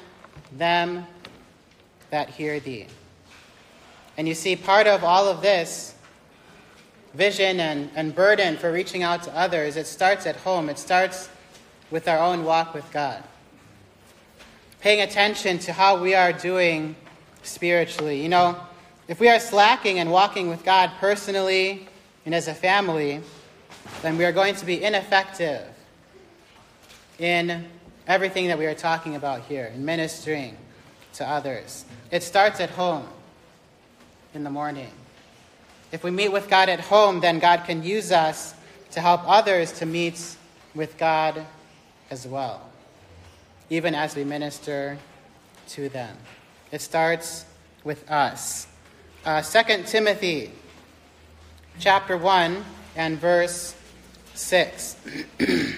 [0.54, 1.06] them
[2.10, 2.88] that hear thee.
[4.18, 5.95] And you see, part of all of this
[7.16, 10.70] vision and, and burden for reaching out to others, it starts at home.
[10.70, 11.30] It starts
[11.90, 13.24] with our own walk with God.
[14.82, 16.96] Paying attention to how we are doing
[17.44, 18.22] spiritually.
[18.22, 18.60] You know,
[19.08, 21.88] if we are slacking and walking with God personally
[22.26, 23.22] and as a family,
[24.02, 25.64] then we are going to be ineffective
[27.18, 27.66] in
[28.08, 30.58] everything that we are talking about here, in ministering
[31.14, 31.86] to others.
[32.12, 33.08] It starts at home
[34.34, 34.92] in the morning.
[35.96, 38.54] If we meet with God at home, then God can use us
[38.92, 40.36] to help others to meet
[40.74, 41.46] with God
[42.12, 42.60] as well,
[43.70, 44.98] even as we minister
[45.70, 46.18] to them.
[46.70, 47.46] It starts
[47.86, 48.68] with us.
[49.24, 50.52] Uh, 2 Timothy
[51.80, 52.66] chapter 1
[52.98, 53.74] and verse
[54.34, 54.98] 6.
[55.40, 55.76] 2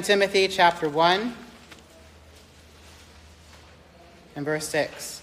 [0.00, 1.36] Timothy chapter 1
[4.36, 5.18] and verse 6.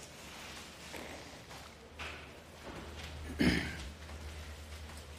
[3.28, 3.28] The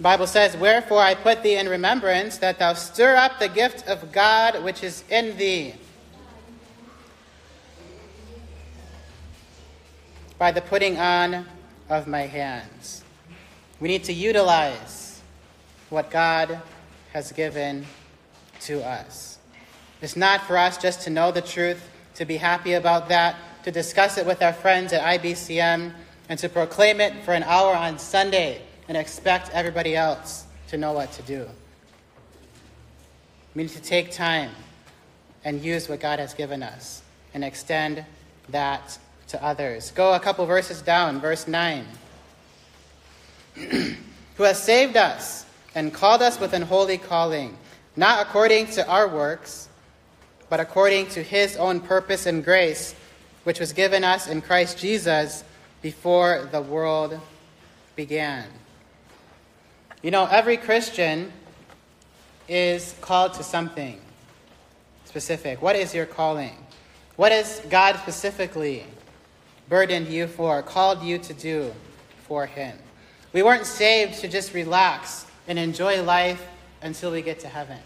[0.00, 4.12] Bible says, Wherefore I put thee in remembrance that thou stir up the gift of
[4.12, 5.74] God which is in thee
[10.38, 11.44] by the putting on
[11.90, 13.04] of my hands.
[13.78, 15.20] We need to utilize
[15.90, 16.62] what God
[17.12, 17.84] has given
[18.60, 19.38] to us.
[20.00, 23.70] It's not for us just to know the truth, to be happy about that, to
[23.70, 25.92] discuss it with our friends at IBCM,
[26.30, 30.92] and to proclaim it for an hour on Sunday and expect everybody else to know
[30.92, 31.44] what to do.
[33.56, 34.52] We need to take time
[35.44, 37.02] and use what God has given us
[37.34, 38.04] and extend
[38.48, 39.90] that to others.
[39.90, 41.84] Go a couple verses down, verse 9.
[43.56, 47.58] who has saved us and called us with an holy calling,
[47.96, 49.68] not according to our works,
[50.48, 52.94] but according to his own purpose and grace,
[53.42, 55.42] which was given us in Christ Jesus
[55.82, 57.18] before the world
[57.96, 58.46] began.
[60.02, 61.32] You know, every Christian
[62.48, 64.00] is called to something
[65.04, 65.60] specific.
[65.60, 66.56] What is your calling?
[67.16, 68.84] What is God specifically
[69.68, 71.72] burdened you for, called you to do
[72.26, 72.78] for Him?
[73.32, 76.44] We weren't saved to just relax and enjoy life
[76.82, 77.78] until we get to heaven.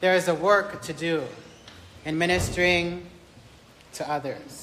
[0.00, 1.22] There is a work to do
[2.04, 3.06] in ministering
[3.94, 4.59] to others.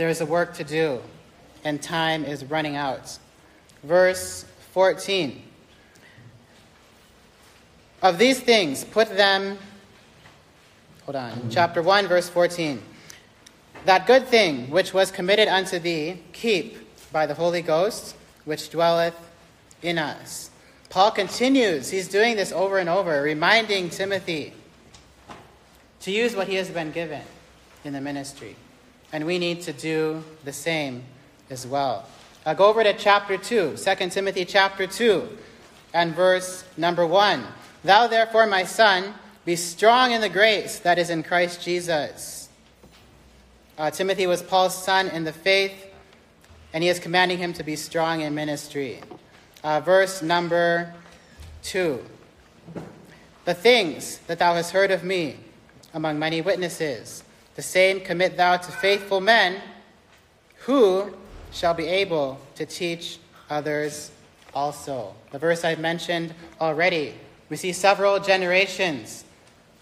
[0.00, 1.02] There is a work to do,
[1.62, 3.18] and time is running out.
[3.82, 5.42] Verse 14.
[8.00, 9.58] Of these things, put them,
[11.04, 12.80] hold on, chapter 1, verse 14.
[13.84, 16.78] That good thing which was committed unto thee, keep
[17.12, 19.16] by the Holy Ghost, which dwelleth
[19.82, 20.50] in us.
[20.88, 24.54] Paul continues, he's doing this over and over, reminding Timothy
[26.00, 27.20] to use what he has been given
[27.84, 28.56] in the ministry.
[29.12, 31.04] And we need to do the same
[31.50, 32.06] as well.
[32.46, 35.36] I'll go over to chapter 2, 2 Timothy chapter 2,
[35.92, 37.44] and verse number 1.
[37.84, 42.48] Thou therefore, my son, be strong in the grace that is in Christ Jesus.
[43.76, 45.86] Uh, Timothy was Paul's son in the faith,
[46.72, 49.00] and he is commanding him to be strong in ministry.
[49.64, 50.94] Uh, verse number
[51.62, 51.98] 2.
[53.44, 55.36] The things that thou hast heard of me
[55.92, 57.24] among many witnesses,
[57.60, 59.60] the same commit thou to faithful men
[60.60, 61.12] who
[61.52, 63.18] shall be able to teach
[63.50, 64.10] others
[64.54, 65.14] also.
[65.30, 67.12] The verse I've mentioned already
[67.50, 69.26] we see several generations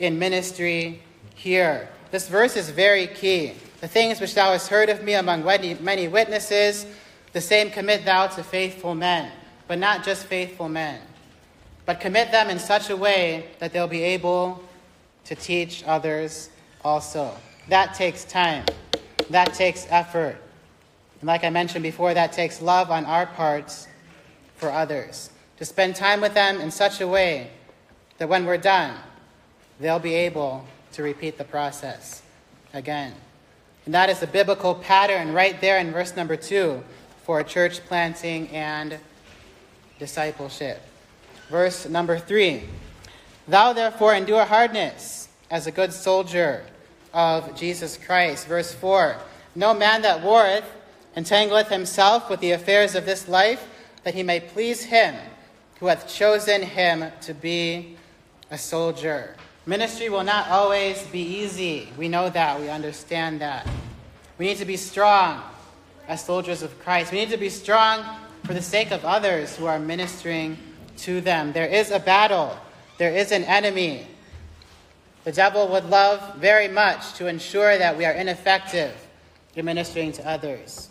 [0.01, 1.01] in ministry
[1.37, 1.89] here.
[2.11, 3.53] This verse is very key.
[3.81, 6.85] The things which thou hast heard of me among many witnesses,
[7.33, 9.31] the same commit thou to faithful men,
[9.69, 11.01] but not just faithful men,
[11.87, 14.65] but commit them in such a way that they'll be able
[15.27, 16.51] to teach others
[16.85, 17.37] also.
[17.69, 18.65] That takes time,
[19.31, 20.37] that takes effort.
[21.21, 23.87] And like I mentioned before, that takes love on our parts
[24.57, 25.31] for others.
[25.59, 27.51] To spend time with them in such a way
[28.19, 28.97] that when we're done,
[29.81, 32.23] they'll be able to repeat the process
[32.73, 33.15] again.
[33.85, 36.83] And that is the biblical pattern right there in verse number two
[37.25, 38.99] for church planting and
[39.99, 40.81] discipleship.
[41.51, 42.65] Verse number three
[43.47, 46.65] Thou therefore endure hardness as a good soldier
[47.13, 48.47] of Jesus Christ.
[48.47, 49.17] Verse 4
[49.55, 50.65] No man that warreth
[51.17, 53.67] entangleth himself with the affairs of this life,
[54.05, 55.15] that he may please him
[55.81, 57.97] who hath chosen him to be
[58.51, 59.35] a soldier.
[59.67, 61.89] Ministry will not always be easy.
[61.97, 62.61] We know that.
[62.61, 63.69] We understand that.
[64.39, 65.43] We need to be strong
[66.07, 67.13] as soldiers of Christ.
[67.13, 68.05] We need to be strong
[68.45, 70.57] for the sake of others who are ministering
[70.99, 71.53] to them.
[71.53, 72.57] There is a battle,
[72.97, 74.07] there is an enemy.
[75.25, 78.95] The devil would love very much to ensure that we are ineffective
[79.55, 80.89] in ministering to others.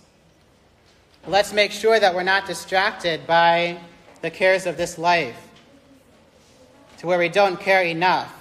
[1.25, 3.79] Let's make sure that we're not distracted by
[4.21, 5.47] the cares of this life
[6.99, 8.33] to where we don't care enough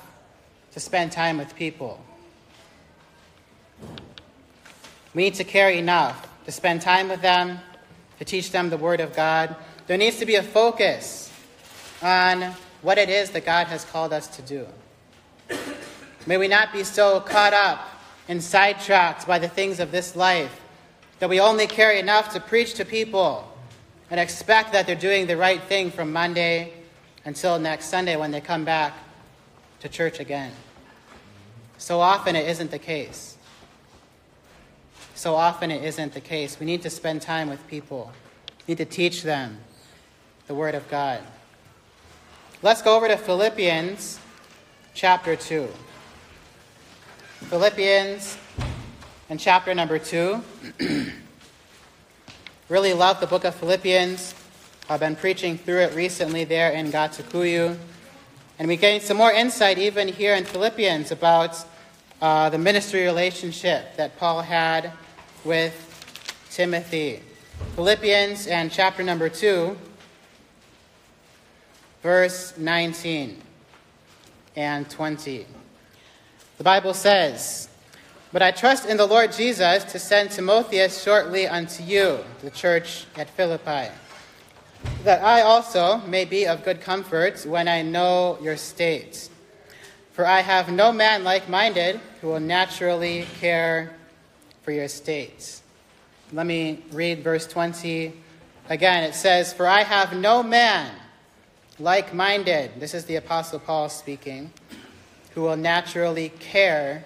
[0.72, 2.04] to spend time with people.
[5.14, 7.58] We need to care enough to spend time with them,
[8.18, 9.56] to teach them the Word of God.
[9.86, 11.32] There needs to be a focus
[12.02, 14.66] on what it is that God has called us to do.
[16.26, 17.88] May we not be so caught up
[18.28, 20.60] and sidetracked by the things of this life
[21.20, 23.50] that we only care enough to preach to people
[24.10, 26.72] and expect that they're doing the right thing from Monday
[27.24, 28.92] until next Sunday when they come back
[29.80, 30.52] to church again.
[31.78, 33.36] So often it isn't the case.
[35.14, 36.58] So often it isn't the case.
[36.58, 38.12] We need to spend time with people,
[38.66, 39.58] we need to teach them
[40.48, 41.22] the Word of God.
[42.62, 44.18] Let's go over to Philippians
[44.94, 45.68] chapter 2.
[47.44, 48.38] Philippians
[49.28, 50.42] and chapter number 2.
[52.68, 54.34] really love the book of Philippians.
[54.88, 57.76] I've been preaching through it recently there in Gatukuyu.
[58.58, 61.64] And we gained some more insight even here in Philippians about
[62.20, 64.90] uh, the ministry relationship that Paul had
[65.44, 65.74] with
[66.50, 67.22] Timothy.
[67.76, 69.76] Philippians and chapter number 2,
[72.02, 73.40] verse 19
[74.56, 75.46] and 20.
[76.58, 77.68] The Bible says,
[78.32, 83.06] But I trust in the Lord Jesus to send Timotheus shortly unto you, the church
[83.16, 83.92] at Philippi
[85.04, 89.28] that I also may be of good comfort when I know your state.
[90.12, 93.94] For I have no man like minded who will naturally care
[94.62, 95.60] for your state.
[96.32, 98.14] Let me read verse 20
[98.68, 100.90] Again, it says, For I have no man
[101.78, 104.50] like minded, this is the Apostle Paul speaking,
[105.36, 107.04] who will naturally care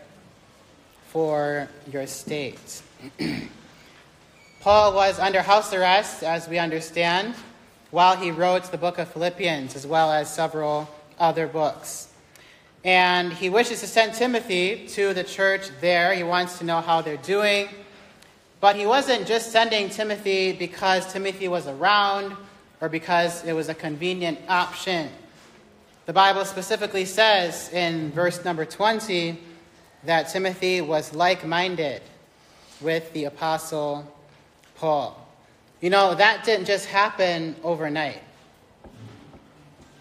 [1.08, 2.80] for your state.
[4.60, 7.34] Paul was under house arrest, as we understand,
[7.90, 12.06] while he wrote the book of Philippians, as well as several other books.
[12.84, 16.14] And he wishes to send Timothy to the church there.
[16.14, 17.68] He wants to know how they're doing.
[18.60, 22.36] But he wasn't just sending Timothy because Timothy was around
[22.80, 25.08] or because it was a convenient option.
[26.06, 29.38] The Bible specifically says in verse number 20
[30.04, 32.02] that Timothy was like minded
[32.80, 34.10] with the Apostle
[34.76, 35.28] Paul.
[35.80, 38.22] You know, that didn't just happen overnight.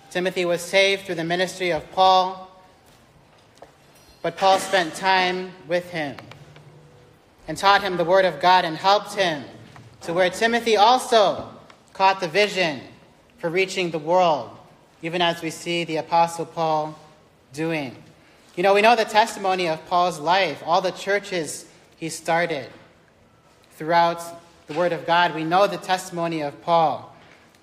[0.10, 2.50] Timothy was saved through the ministry of Paul,
[4.22, 6.18] but Paul spent time with him
[7.48, 9.44] and taught him the Word of God and helped him
[10.02, 11.50] to where Timothy also
[11.94, 12.82] caught the vision
[13.38, 14.50] for reaching the world,
[15.02, 16.98] even as we see the Apostle Paul
[17.54, 17.96] doing.
[18.56, 21.66] You know, we know the testimony of Paul's life, all the churches
[21.98, 22.68] he started
[23.72, 24.22] throughout
[24.68, 25.34] the Word of God.
[25.34, 27.16] We know the testimony of Paul.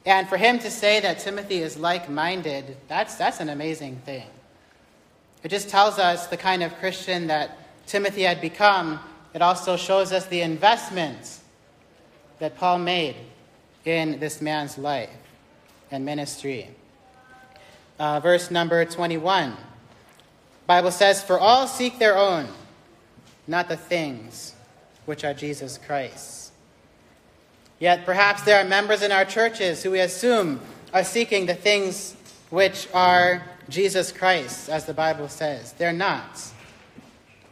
[0.04, 4.26] And for him to say that Timothy is like minded, that's, that's an amazing thing.
[5.42, 9.00] It just tells us the kind of Christian that Timothy had become.
[9.34, 11.40] It also shows us the investment
[12.38, 13.16] that Paul made
[13.84, 15.10] in this man's life
[15.90, 16.70] and ministry.
[17.98, 19.56] Uh, verse number 21.
[20.66, 22.48] Bible says, For all seek their own,
[23.46, 24.54] not the things
[25.06, 26.52] which are Jesus Christ.
[27.78, 30.60] Yet perhaps there are members in our churches who we assume
[30.92, 32.16] are seeking the things
[32.50, 35.72] which are Jesus Christ, as the Bible says.
[35.72, 36.42] They're not.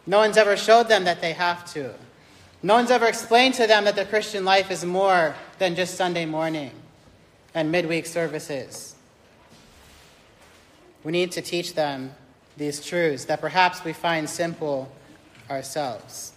[0.06, 1.94] No one's ever showed them that they have to.
[2.62, 6.24] No one's ever explained to them that the Christian life is more than just Sunday
[6.24, 6.70] morning
[7.54, 8.93] and midweek services.
[11.04, 12.12] We need to teach them
[12.56, 14.90] these truths that perhaps we find simple
[15.50, 16.32] ourselves.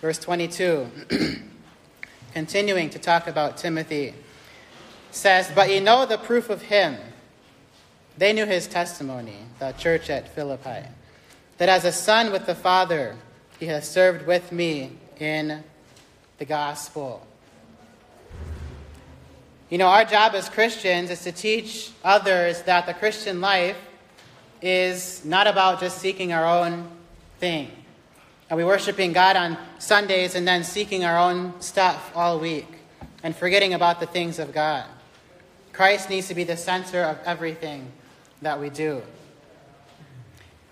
[0.00, 0.86] Verse 22,
[2.32, 4.14] continuing to talk about Timothy,
[5.10, 6.96] says, But ye know the proof of him.
[8.16, 10.88] They knew his testimony, the church at Philippi,
[11.58, 13.16] that as a son with the Father,
[13.60, 15.62] he has served with me in
[16.38, 17.26] the gospel.
[19.68, 23.76] You know, our job as Christians is to teach others that the Christian life
[24.62, 26.88] is not about just seeking our own
[27.38, 27.70] thing.
[28.50, 32.68] Are we worshiping God on Sundays and then seeking our own stuff all week
[33.22, 34.84] and forgetting about the things of God?
[35.72, 37.90] Christ needs to be the center of everything
[38.42, 39.02] that we do.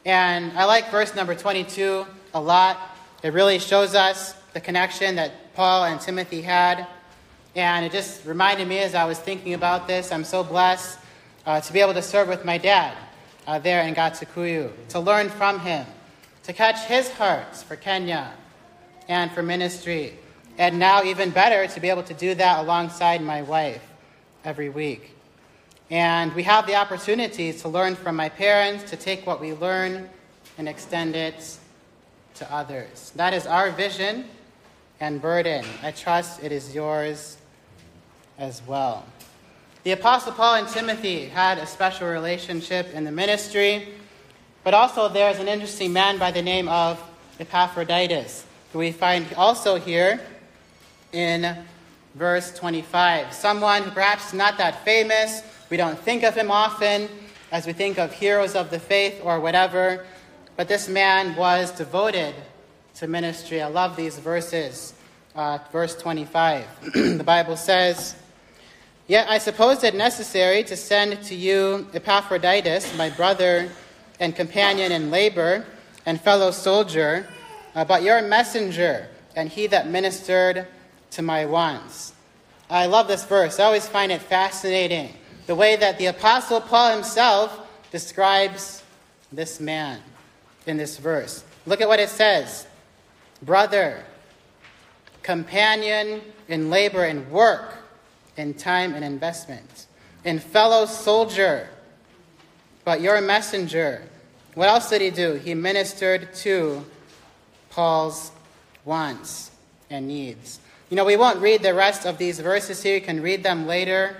[0.04, 2.78] And I like verse number 22 a lot.
[3.22, 6.86] It really shows us the connection that Paul and Timothy had.
[7.56, 10.98] And it just reminded me as I was thinking about this, I'm so blessed
[11.46, 12.96] uh, to be able to serve with my dad
[13.46, 15.86] uh, there in Gatukuyu, to learn from him,
[16.44, 18.32] to catch his hearts for Kenya
[19.08, 20.14] and for ministry.
[20.56, 23.82] And now, even better, to be able to do that alongside my wife
[24.44, 25.10] every week.
[25.90, 30.08] And we have the opportunity to learn from my parents, to take what we learn
[30.56, 31.58] and extend it
[32.36, 33.12] to others.
[33.16, 34.26] That is our vision
[35.00, 35.64] and burden.
[35.82, 37.36] I trust it is yours
[38.38, 39.04] as well.
[39.84, 43.90] The Apostle Paul and Timothy had a special relationship in the ministry,
[44.62, 46.98] but also there's an interesting man by the name of
[47.38, 50.22] Epaphroditus, who we find also here
[51.12, 51.54] in
[52.14, 53.34] verse 25.
[53.34, 57.06] Someone who perhaps is not that famous, we don't think of him often
[57.52, 60.06] as we think of heroes of the faith or whatever,
[60.56, 62.34] but this man was devoted
[62.94, 63.60] to ministry.
[63.60, 64.94] I love these verses.
[65.36, 66.64] Uh, verse 25.
[67.18, 68.14] the Bible says,
[69.06, 73.68] Yet I supposed it necessary to send to you Epaphroditus, my brother
[74.18, 75.66] and companion in labor
[76.06, 77.28] and fellow soldier,
[77.74, 80.66] uh, but your messenger and he that ministered
[81.10, 82.14] to my wants.
[82.70, 83.60] I love this verse.
[83.60, 85.12] I always find it fascinating
[85.46, 88.82] the way that the Apostle Paul himself describes
[89.30, 90.00] this man
[90.66, 91.44] in this verse.
[91.66, 92.66] Look at what it says
[93.42, 94.02] brother,
[95.22, 97.83] companion in labor and work
[98.36, 99.86] in time and investment,
[100.24, 101.68] in fellow soldier,
[102.84, 104.02] but your messenger.
[104.54, 105.34] What else did he do?
[105.34, 106.84] He ministered to
[107.70, 108.30] Paul's
[108.84, 109.50] wants
[109.90, 110.60] and needs.
[110.90, 112.94] You know, we won't read the rest of these verses here.
[112.94, 114.16] You can read them later.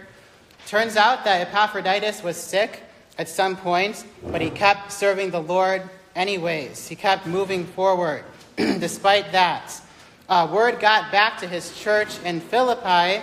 [0.66, 2.82] Turns out that Epaphroditus was sick
[3.18, 5.82] at some point, but he kept serving the Lord
[6.16, 6.88] anyways.
[6.88, 8.24] He kept moving forward
[8.56, 9.80] despite that.
[10.28, 13.22] Uh, word got back to his church in Philippi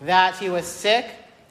[0.00, 1.06] that he was sick,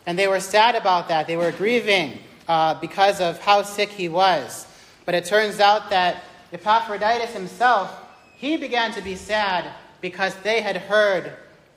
[0.06, 1.28] and they were sad about that.
[1.28, 4.66] They were grieving uh, because of how sick he was.
[5.06, 7.95] But it turns out that Epaphroditus himself,
[8.36, 9.72] he began to be sad
[10.02, 11.34] because they had heard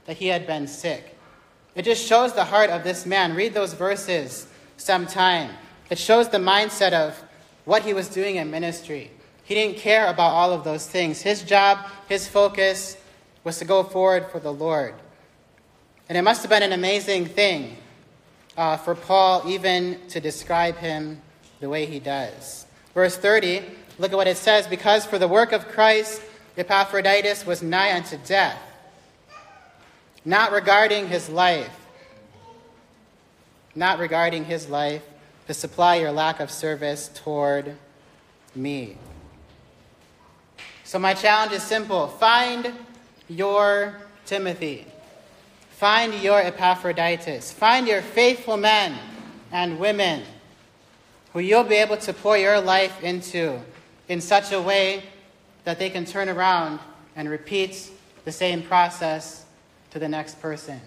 [0.06, 1.18] that he had been sick.
[1.74, 3.34] It just shows the heart of this man.
[3.34, 4.46] Read those verses
[4.76, 5.50] sometime.
[5.90, 7.22] It shows the mindset of
[7.64, 9.10] what he was doing in ministry.
[9.44, 11.20] He didn't care about all of those things.
[11.20, 12.96] His job, his focus
[13.44, 14.94] was to go forward for the Lord.
[16.08, 17.76] And it must have been an amazing thing
[18.56, 21.20] uh, for Paul even to describe him
[21.60, 22.66] the way he does.
[22.94, 23.62] Verse 30,
[23.98, 26.20] look at what it says because for the work of Christ,
[26.56, 28.60] Epaphroditus was nigh unto death,
[30.24, 31.74] not regarding his life,
[33.74, 35.02] not regarding his life,
[35.46, 37.76] to supply your lack of service toward
[38.54, 38.96] me.
[40.84, 42.72] So, my challenge is simple find
[43.28, 43.94] your
[44.26, 44.86] Timothy,
[45.82, 48.96] find your Epaphroditus, find your faithful men
[49.50, 50.22] and women
[51.32, 53.58] who you'll be able to pour your life into
[54.08, 55.02] in such a way
[55.64, 56.78] that they can turn around
[57.16, 57.90] and repeat
[58.24, 59.44] the same process
[59.90, 60.80] to the next person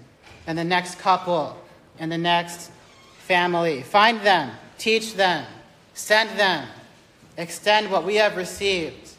[0.48, 1.58] and the next couple
[2.00, 2.72] and the next
[3.18, 3.82] family.
[3.82, 5.46] Find them, teach them,
[5.94, 6.70] send them,
[7.36, 9.12] extend what we have received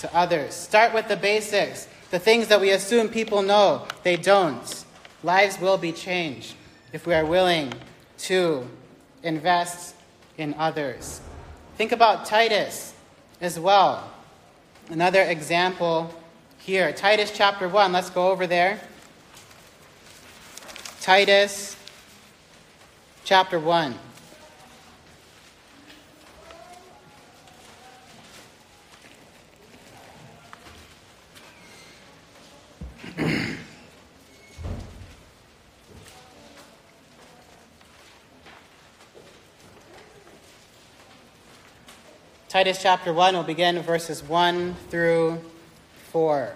[0.00, 0.52] to others.
[0.52, 3.86] Start with the basics, the things that we assume people know.
[4.02, 4.81] They don't.
[5.22, 6.54] Lives will be changed
[6.92, 7.72] if we are willing
[8.18, 8.66] to
[9.22, 9.94] invest
[10.36, 11.20] in others.
[11.76, 12.92] Think about Titus
[13.40, 14.10] as well.
[14.90, 16.12] Another example
[16.58, 16.92] here.
[16.92, 17.92] Titus chapter 1.
[17.92, 18.80] Let's go over there.
[21.00, 21.76] Titus
[23.24, 23.98] chapter 1.
[42.52, 45.40] Titus chapter 1 will begin verses 1 through
[46.10, 46.52] 4.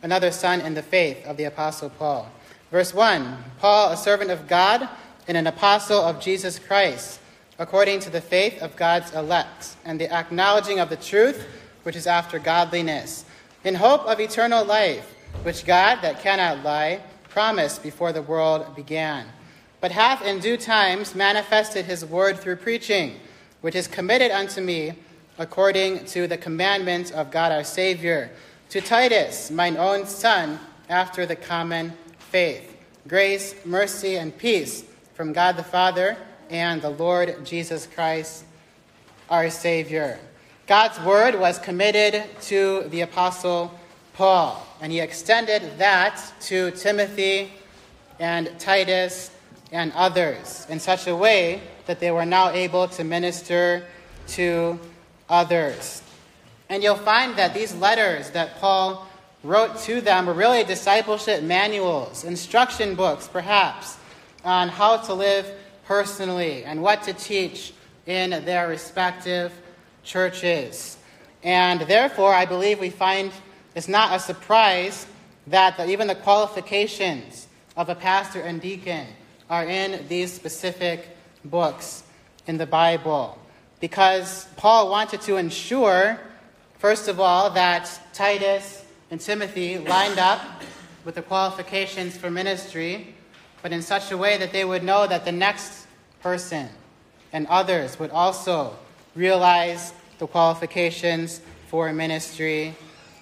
[0.00, 2.30] Another son in the faith of the Apostle Paul.
[2.70, 4.88] Verse 1 Paul, a servant of God
[5.26, 7.18] and an apostle of Jesus Christ,
[7.58, 11.44] according to the faith of God's elect, and the acknowledging of the truth
[11.82, 13.24] which is after godliness,
[13.64, 15.12] in hope of eternal life,
[15.42, 19.26] which God, that cannot lie, promised before the world began
[19.84, 23.20] but hath in due times manifested his word through preaching,
[23.60, 24.94] which is committed unto me
[25.36, 28.30] according to the commandments of God our Savior,
[28.70, 30.58] to Titus, mine own son,
[30.88, 32.74] after the common faith.
[33.06, 36.16] Grace, mercy, and peace from God the Father
[36.48, 38.46] and the Lord Jesus Christ,
[39.28, 40.18] our Savior.
[40.66, 43.78] God's word was committed to the Apostle
[44.14, 47.52] Paul, and he extended that to Timothy
[48.18, 49.30] and Titus
[49.74, 53.84] and others in such a way that they were now able to minister
[54.28, 54.78] to
[55.28, 56.00] others.
[56.68, 59.06] And you'll find that these letters that Paul
[59.42, 63.98] wrote to them were really discipleship manuals, instruction books, perhaps,
[64.44, 65.52] on how to live
[65.86, 67.74] personally and what to teach
[68.06, 69.52] in their respective
[70.04, 70.96] churches.
[71.42, 73.32] And therefore, I believe we find
[73.74, 75.04] it's not a surprise
[75.48, 79.08] that the, even the qualifications of a pastor and deacon
[79.54, 82.02] are in these specific books
[82.48, 83.38] in the Bible.
[83.78, 86.18] Because Paul wanted to ensure,
[86.78, 90.40] first of all, that Titus and Timothy lined up
[91.04, 93.14] with the qualifications for ministry,
[93.62, 95.86] but in such a way that they would know that the next
[96.20, 96.68] person
[97.32, 98.76] and others would also
[99.14, 102.74] realize the qualifications for ministry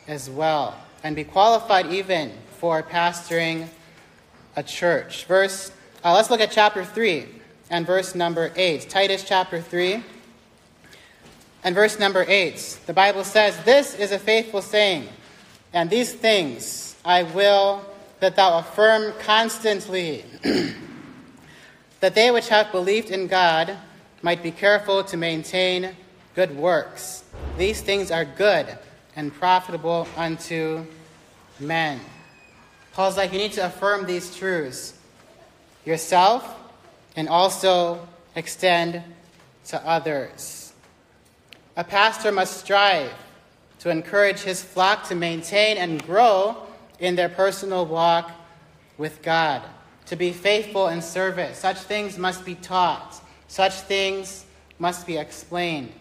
[0.09, 3.69] as well and be qualified even for pastoring
[4.57, 5.27] a church.
[5.27, 5.73] Verse
[6.05, 7.27] uh, let's look at chapter 3
[7.71, 8.89] and verse number 8.
[8.91, 10.03] Titus chapter 3
[11.63, 12.81] and verse number 8.
[12.87, 15.09] The Bible says, This is a faithful saying,
[15.73, 17.85] and these things I will
[18.19, 20.25] that thou affirm constantly,
[22.01, 23.77] that they which have believed in God
[24.23, 25.95] might be careful to maintain
[26.35, 27.25] good works.
[27.59, 28.79] These things are good
[29.15, 30.85] and profitable unto
[31.61, 32.01] men.
[32.93, 34.95] Paul's like, you need to affirm these truths
[35.85, 36.59] yourself
[37.17, 39.03] and also extend
[39.67, 40.73] to others.
[41.77, 43.13] A pastor must strive
[43.81, 46.57] to encourage his flock to maintain and grow
[46.99, 48.31] in their personal walk
[48.99, 49.63] with God,
[50.07, 51.59] to be faithful in service.
[51.59, 54.45] Such things must be taught, such things
[54.79, 55.93] must be explained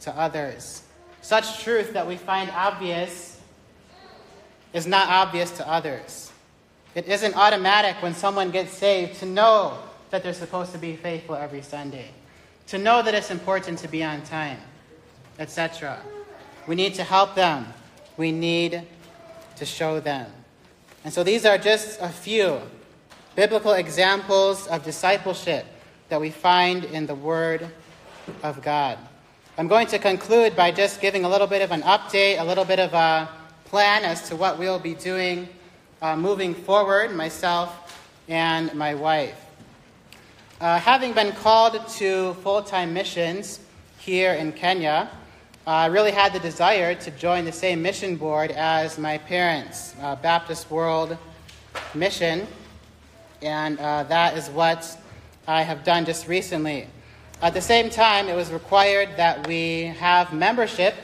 [0.00, 0.82] to others.
[1.22, 3.40] Such truth that we find obvious
[4.72, 6.27] is not obvious to others.
[6.98, 9.78] It isn't automatic when someone gets saved to know
[10.10, 12.10] that they're supposed to be faithful every Sunday,
[12.66, 14.58] to know that it's important to be on time,
[15.38, 16.00] etc.
[16.66, 17.68] We need to help them.
[18.16, 18.82] We need
[19.54, 20.26] to show them.
[21.04, 22.60] And so these are just a few
[23.36, 25.66] biblical examples of discipleship
[26.08, 27.68] that we find in the Word
[28.42, 28.98] of God.
[29.56, 32.64] I'm going to conclude by just giving a little bit of an update, a little
[32.64, 33.28] bit of a
[33.66, 35.48] plan as to what we'll be doing
[36.00, 39.44] uh, moving forward, myself and my wife.
[40.60, 43.60] Uh, having been called to full time missions
[43.98, 45.10] here in Kenya,
[45.66, 50.16] I really had the desire to join the same mission board as my parents, uh,
[50.16, 51.16] Baptist World
[51.94, 52.46] Mission,
[53.42, 54.98] and uh, that is what
[55.46, 56.86] I have done just recently.
[57.42, 60.94] At the same time, it was required that we have membership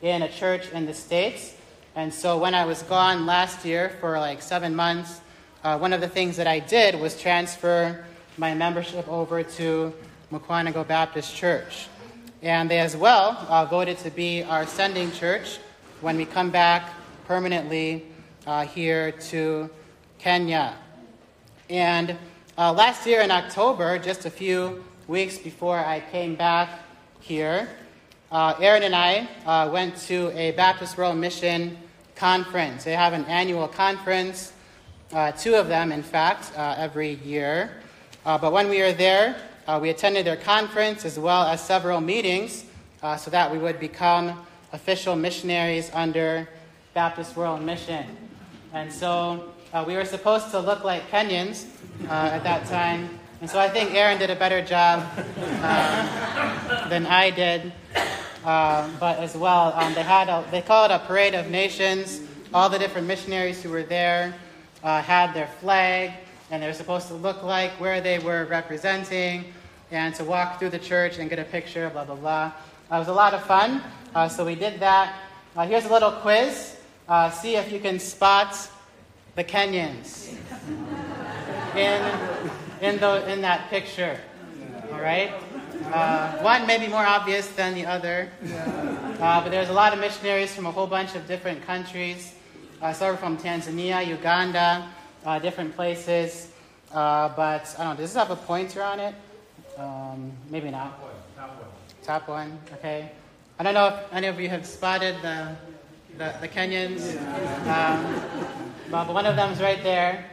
[0.00, 1.54] in a church in the States.
[1.94, 5.20] And so when I was gone last year for like seven months,
[5.62, 8.04] uh, one of the things that I did was transfer
[8.38, 9.92] my membership over to
[10.32, 11.88] Mukwonago Baptist Church.
[12.40, 15.58] And they as well uh, voted to be our sending church
[16.00, 16.88] when we come back
[17.26, 18.06] permanently
[18.46, 19.68] uh, here to
[20.18, 20.74] Kenya.
[21.68, 22.16] And
[22.56, 26.70] uh, last year in October, just a few weeks before I came back
[27.20, 27.68] here,
[28.32, 31.76] uh, Aaron and I uh, went to a Baptist World Mission
[32.16, 32.82] conference.
[32.82, 34.52] They have an annual conference,
[35.12, 37.70] uh, two of them, in fact, every year.
[38.24, 42.64] but when we were there, uh, we attended their conference as well as several meetings
[43.02, 46.48] uh, so that we would become official missionaries under
[46.94, 48.04] Baptist World Mission.
[48.72, 51.66] And so uh, we were supposed to look like Kenyans
[52.08, 53.20] uh, at that time.
[53.42, 57.72] And so I think Aaron did a better job uh, than I did.
[58.42, 62.22] Uh, but as well, um, they, had a, they called it a parade of nations.
[62.54, 64.34] All the different missionaries who were there
[64.82, 66.12] had their flag
[66.52, 69.46] and they're supposed to look like where they were representing,
[69.90, 72.52] and to walk through the church and get a picture, blah, blah, blah.
[72.90, 73.82] Uh, it was a lot of fun,
[74.14, 75.16] uh, so we did that.
[75.56, 76.76] Uh, here's a little quiz.
[77.08, 78.54] Uh, see if you can spot
[79.34, 80.34] the Kenyans
[81.74, 82.50] in,
[82.82, 84.18] in, the, in that picture.
[84.92, 85.32] All right?
[85.92, 88.28] Uh, one may be more obvious than the other,
[89.20, 92.34] uh, but there's a lot of missionaries from a whole bunch of different countries.
[92.80, 94.88] Uh, some from Tanzania, Uganda,
[95.24, 96.50] uh, different places.
[96.92, 99.14] Uh, but I don't know, does this have a pointer on it?
[99.78, 100.98] Um, maybe not.
[100.98, 101.12] Top one.
[101.36, 101.68] Top one.
[102.04, 103.12] Top one, okay.
[103.58, 105.54] I don't know if any of you have spotted the,
[106.18, 107.16] the, the Kenyans.
[107.66, 108.22] Um,
[108.90, 110.24] but one of them's right there.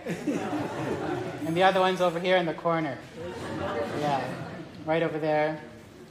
[1.50, 2.96] And the other one's over here in the corner.
[4.02, 4.24] Yeah,
[4.86, 5.60] right over there.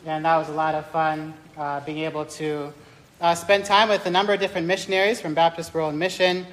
[0.04, 2.72] And that was a lot of fun uh, being able to
[3.20, 6.44] uh, spend time with a number of different missionaries from Baptist World Mission.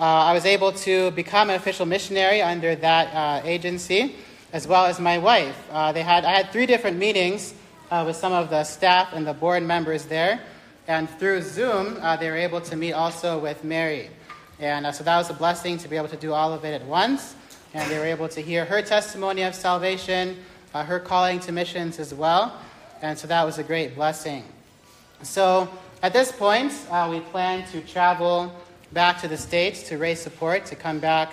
[0.00, 4.16] Uh, I was able to become an official missionary under that uh, agency,
[4.54, 5.68] as well as my wife.
[5.70, 7.52] Uh, they had, I had three different meetings
[7.90, 10.40] uh, with some of the staff and the board members there,
[10.88, 14.08] and through Zoom, they were able to meet also with Mary.
[14.58, 16.86] And so that was a blessing to be able to do all of it at
[16.86, 17.34] once,
[17.74, 20.36] and they were able to hear her testimony of salvation,
[20.72, 22.58] her calling to missions as well,
[23.02, 24.44] and so that was a great blessing.
[25.22, 25.68] So
[26.02, 26.72] at this point,
[27.10, 28.52] we plan to travel
[28.92, 31.32] back to the States to raise support to come back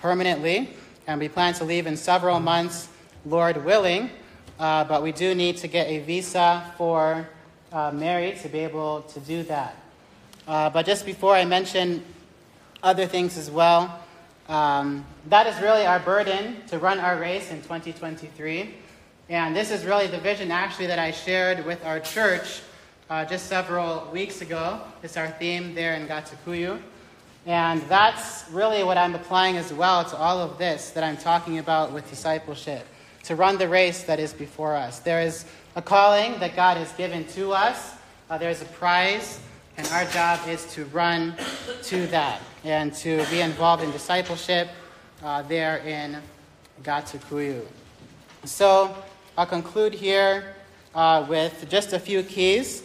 [0.00, 0.70] permanently.
[1.06, 2.88] And we plan to leave in several months,
[3.24, 4.10] Lord willing.
[4.58, 7.28] Uh, but we do need to get a visa for
[7.72, 9.76] uh, Mary to be able to do that.
[10.46, 12.04] Uh, but just before I mention
[12.82, 14.00] other things as well,
[14.50, 18.74] um, that is really our burden to run our race in 2023.
[19.28, 22.62] And this is really the vision actually that I shared with our church
[23.08, 24.80] uh, just several weeks ago.
[25.04, 26.80] It's our theme there in Gatukuyu.
[27.46, 31.58] And that's really what I'm applying as well to all of this that I'm talking
[31.58, 32.84] about with discipleship
[33.24, 34.98] to run the race that is before us.
[34.98, 35.44] There is
[35.76, 37.94] a calling that God has given to us,
[38.28, 39.38] uh, there's a prize,
[39.80, 41.34] and our job is to run
[41.82, 44.68] to that and to be involved in discipleship
[45.24, 46.18] uh, there in
[46.82, 47.64] Gatukuyu.
[48.44, 48.94] So
[49.38, 50.54] I'll conclude here
[50.94, 52.82] uh, with just a few keys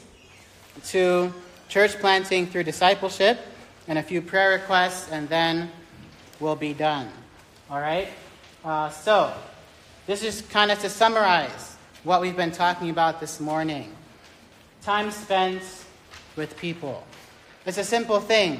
[0.86, 1.34] to
[1.68, 3.41] church planting through discipleship
[3.89, 5.70] and a few prayer requests, and then
[6.39, 7.10] we'll be done.
[7.70, 8.08] All right?
[8.64, 9.34] Uh, so,
[10.08, 11.76] this is kind of to summarize
[12.06, 13.91] what we've been talking about this morning
[14.82, 15.62] time spent
[16.36, 17.05] with people.
[17.65, 18.59] It's a simple thing,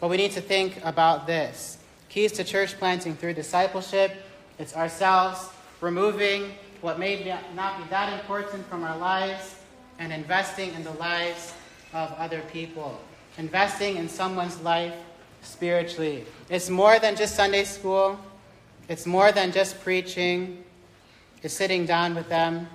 [0.00, 1.78] but we need to think about this.
[2.08, 4.12] Keys to church planting through discipleship
[4.58, 5.50] it's ourselves
[5.80, 9.54] removing what may not be that important from our lives
[10.00, 11.54] and investing in the lives
[11.92, 13.00] of other people
[13.38, 14.94] investing in someone's life
[15.42, 16.26] spiritually.
[16.50, 18.18] It's more than just Sunday school,
[18.88, 20.64] it's more than just preaching,
[21.42, 22.68] it's sitting down with them,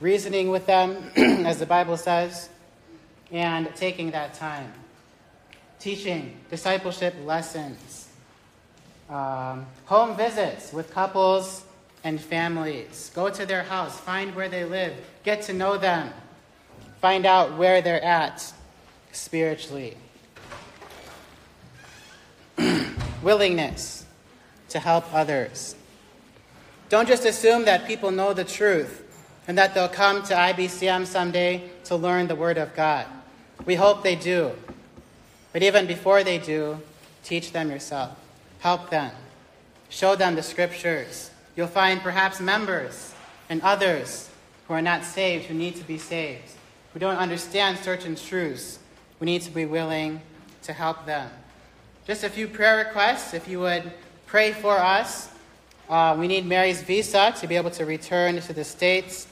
[0.00, 1.10] reasoning with them,
[1.44, 2.48] as the Bible says,
[3.30, 4.72] and taking that time.
[5.78, 8.08] Teaching discipleship lessons,
[9.10, 11.64] um, home visits with couples
[12.02, 13.10] and families.
[13.14, 16.12] Go to their house, find where they live, get to know them,
[17.00, 18.52] find out where they're at
[19.12, 19.96] spiritually.
[23.22, 24.06] Willingness
[24.70, 25.76] to help others.
[26.88, 29.02] Don't just assume that people know the truth
[29.46, 33.06] and that they'll come to IBCM someday to learn the Word of God.
[33.64, 34.52] We hope they do.
[35.52, 36.80] But even before they do,
[37.24, 38.10] teach them yourself.
[38.58, 39.12] Help them.
[39.88, 43.14] Show them the Scriptures You'll find perhaps members
[43.48, 44.28] and others
[44.68, 46.52] who are not saved, who need to be saved,
[46.92, 48.78] who don't understand certain truths.
[49.20, 50.20] We need to be willing
[50.64, 51.30] to help them.
[52.06, 53.32] Just a few prayer requests.
[53.32, 53.90] If you would
[54.26, 55.30] pray for us,
[55.88, 59.26] uh, we need Mary's visa to be able to return to the States.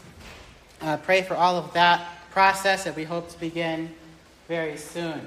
[0.85, 3.89] Uh, pray for all of that process that we hope to begin
[4.49, 5.27] very soon.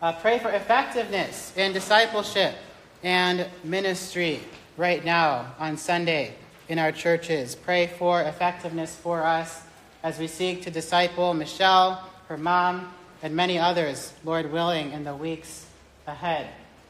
[0.00, 2.54] Uh, pray for effectiveness in discipleship
[3.02, 4.40] and ministry
[4.76, 6.32] right now on Sunday
[6.68, 7.56] in our churches.
[7.56, 9.62] Pray for effectiveness for us
[10.04, 15.16] as we seek to disciple Michelle, her mom, and many others, Lord willing, in the
[15.16, 15.66] weeks
[16.06, 16.46] ahead.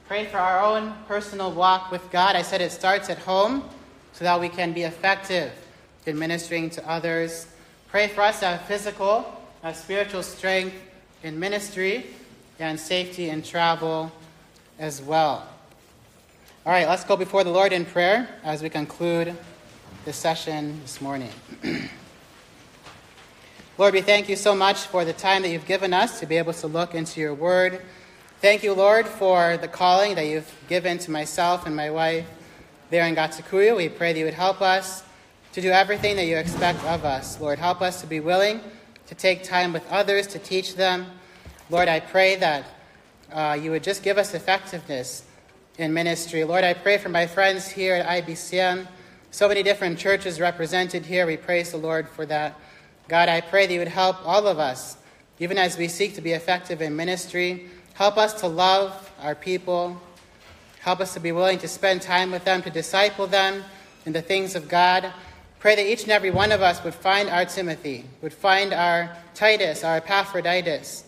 [0.09, 2.37] Pray for our own personal walk with God.
[2.37, 3.65] I said it starts at home
[4.13, 5.53] so that we can be effective
[6.05, 7.47] in ministering to others.
[7.95, 9.25] Pray for us have physical,
[9.63, 10.75] have spiritual strength
[11.23, 12.05] in ministry,
[12.59, 14.11] and safety in travel
[14.81, 15.47] as well.
[16.67, 19.37] All right, let's go before the Lord in prayer as we conclude
[20.05, 21.31] this session this morning.
[23.79, 26.37] Lord, we thank you so much for the time that you've given us to be
[26.37, 27.81] able to look into your word.
[28.41, 32.27] Thank you, Lord, for the calling that you've given to myself and my wife
[32.91, 33.77] there in Gatukuyu.
[33.77, 35.05] We pray that you would help us
[35.55, 37.41] to do everything that you expect of us.
[37.41, 38.61] Lord, help us to be willing
[39.07, 41.07] to take time with others, to teach them.
[41.71, 42.65] Lord, I pray that
[43.33, 45.23] uh, you would just give us effectiveness
[45.79, 46.43] in ministry.
[46.43, 48.89] Lord, I pray for my friends here at IBCM,
[49.31, 51.25] so many different churches represented here.
[51.25, 52.59] We praise the Lord for that.
[53.07, 54.97] God, I pray that you would help all of us,
[55.39, 57.69] even as we seek to be effective in ministry.
[57.93, 60.03] Help us to love our people.
[60.81, 63.63] Help us to be willing to spend time with them, to disciple them
[64.05, 65.13] in the things of God.
[65.65, 69.17] Pray that each and every one of us would find our Timothy, would find our
[69.33, 71.05] Titus, our Epaphroditus,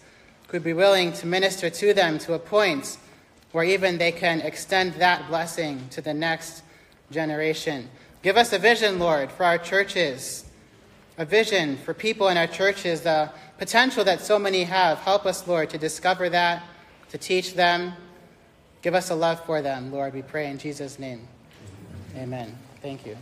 [0.48, 2.96] could be willing to minister to them to a point
[3.52, 6.62] where even they can extend that blessing to the next
[7.10, 7.90] generation.
[8.22, 10.46] Give us a vision, Lord, for our churches,
[11.18, 14.96] a vision for people in our churches, the potential that so many have.
[15.00, 16.62] Help us, Lord, to discover that,
[17.10, 17.92] to teach them.
[18.80, 21.28] Give us a love for them, Lord, we pray in Jesus' name.
[22.16, 22.56] Amen.
[22.80, 23.18] Thank you.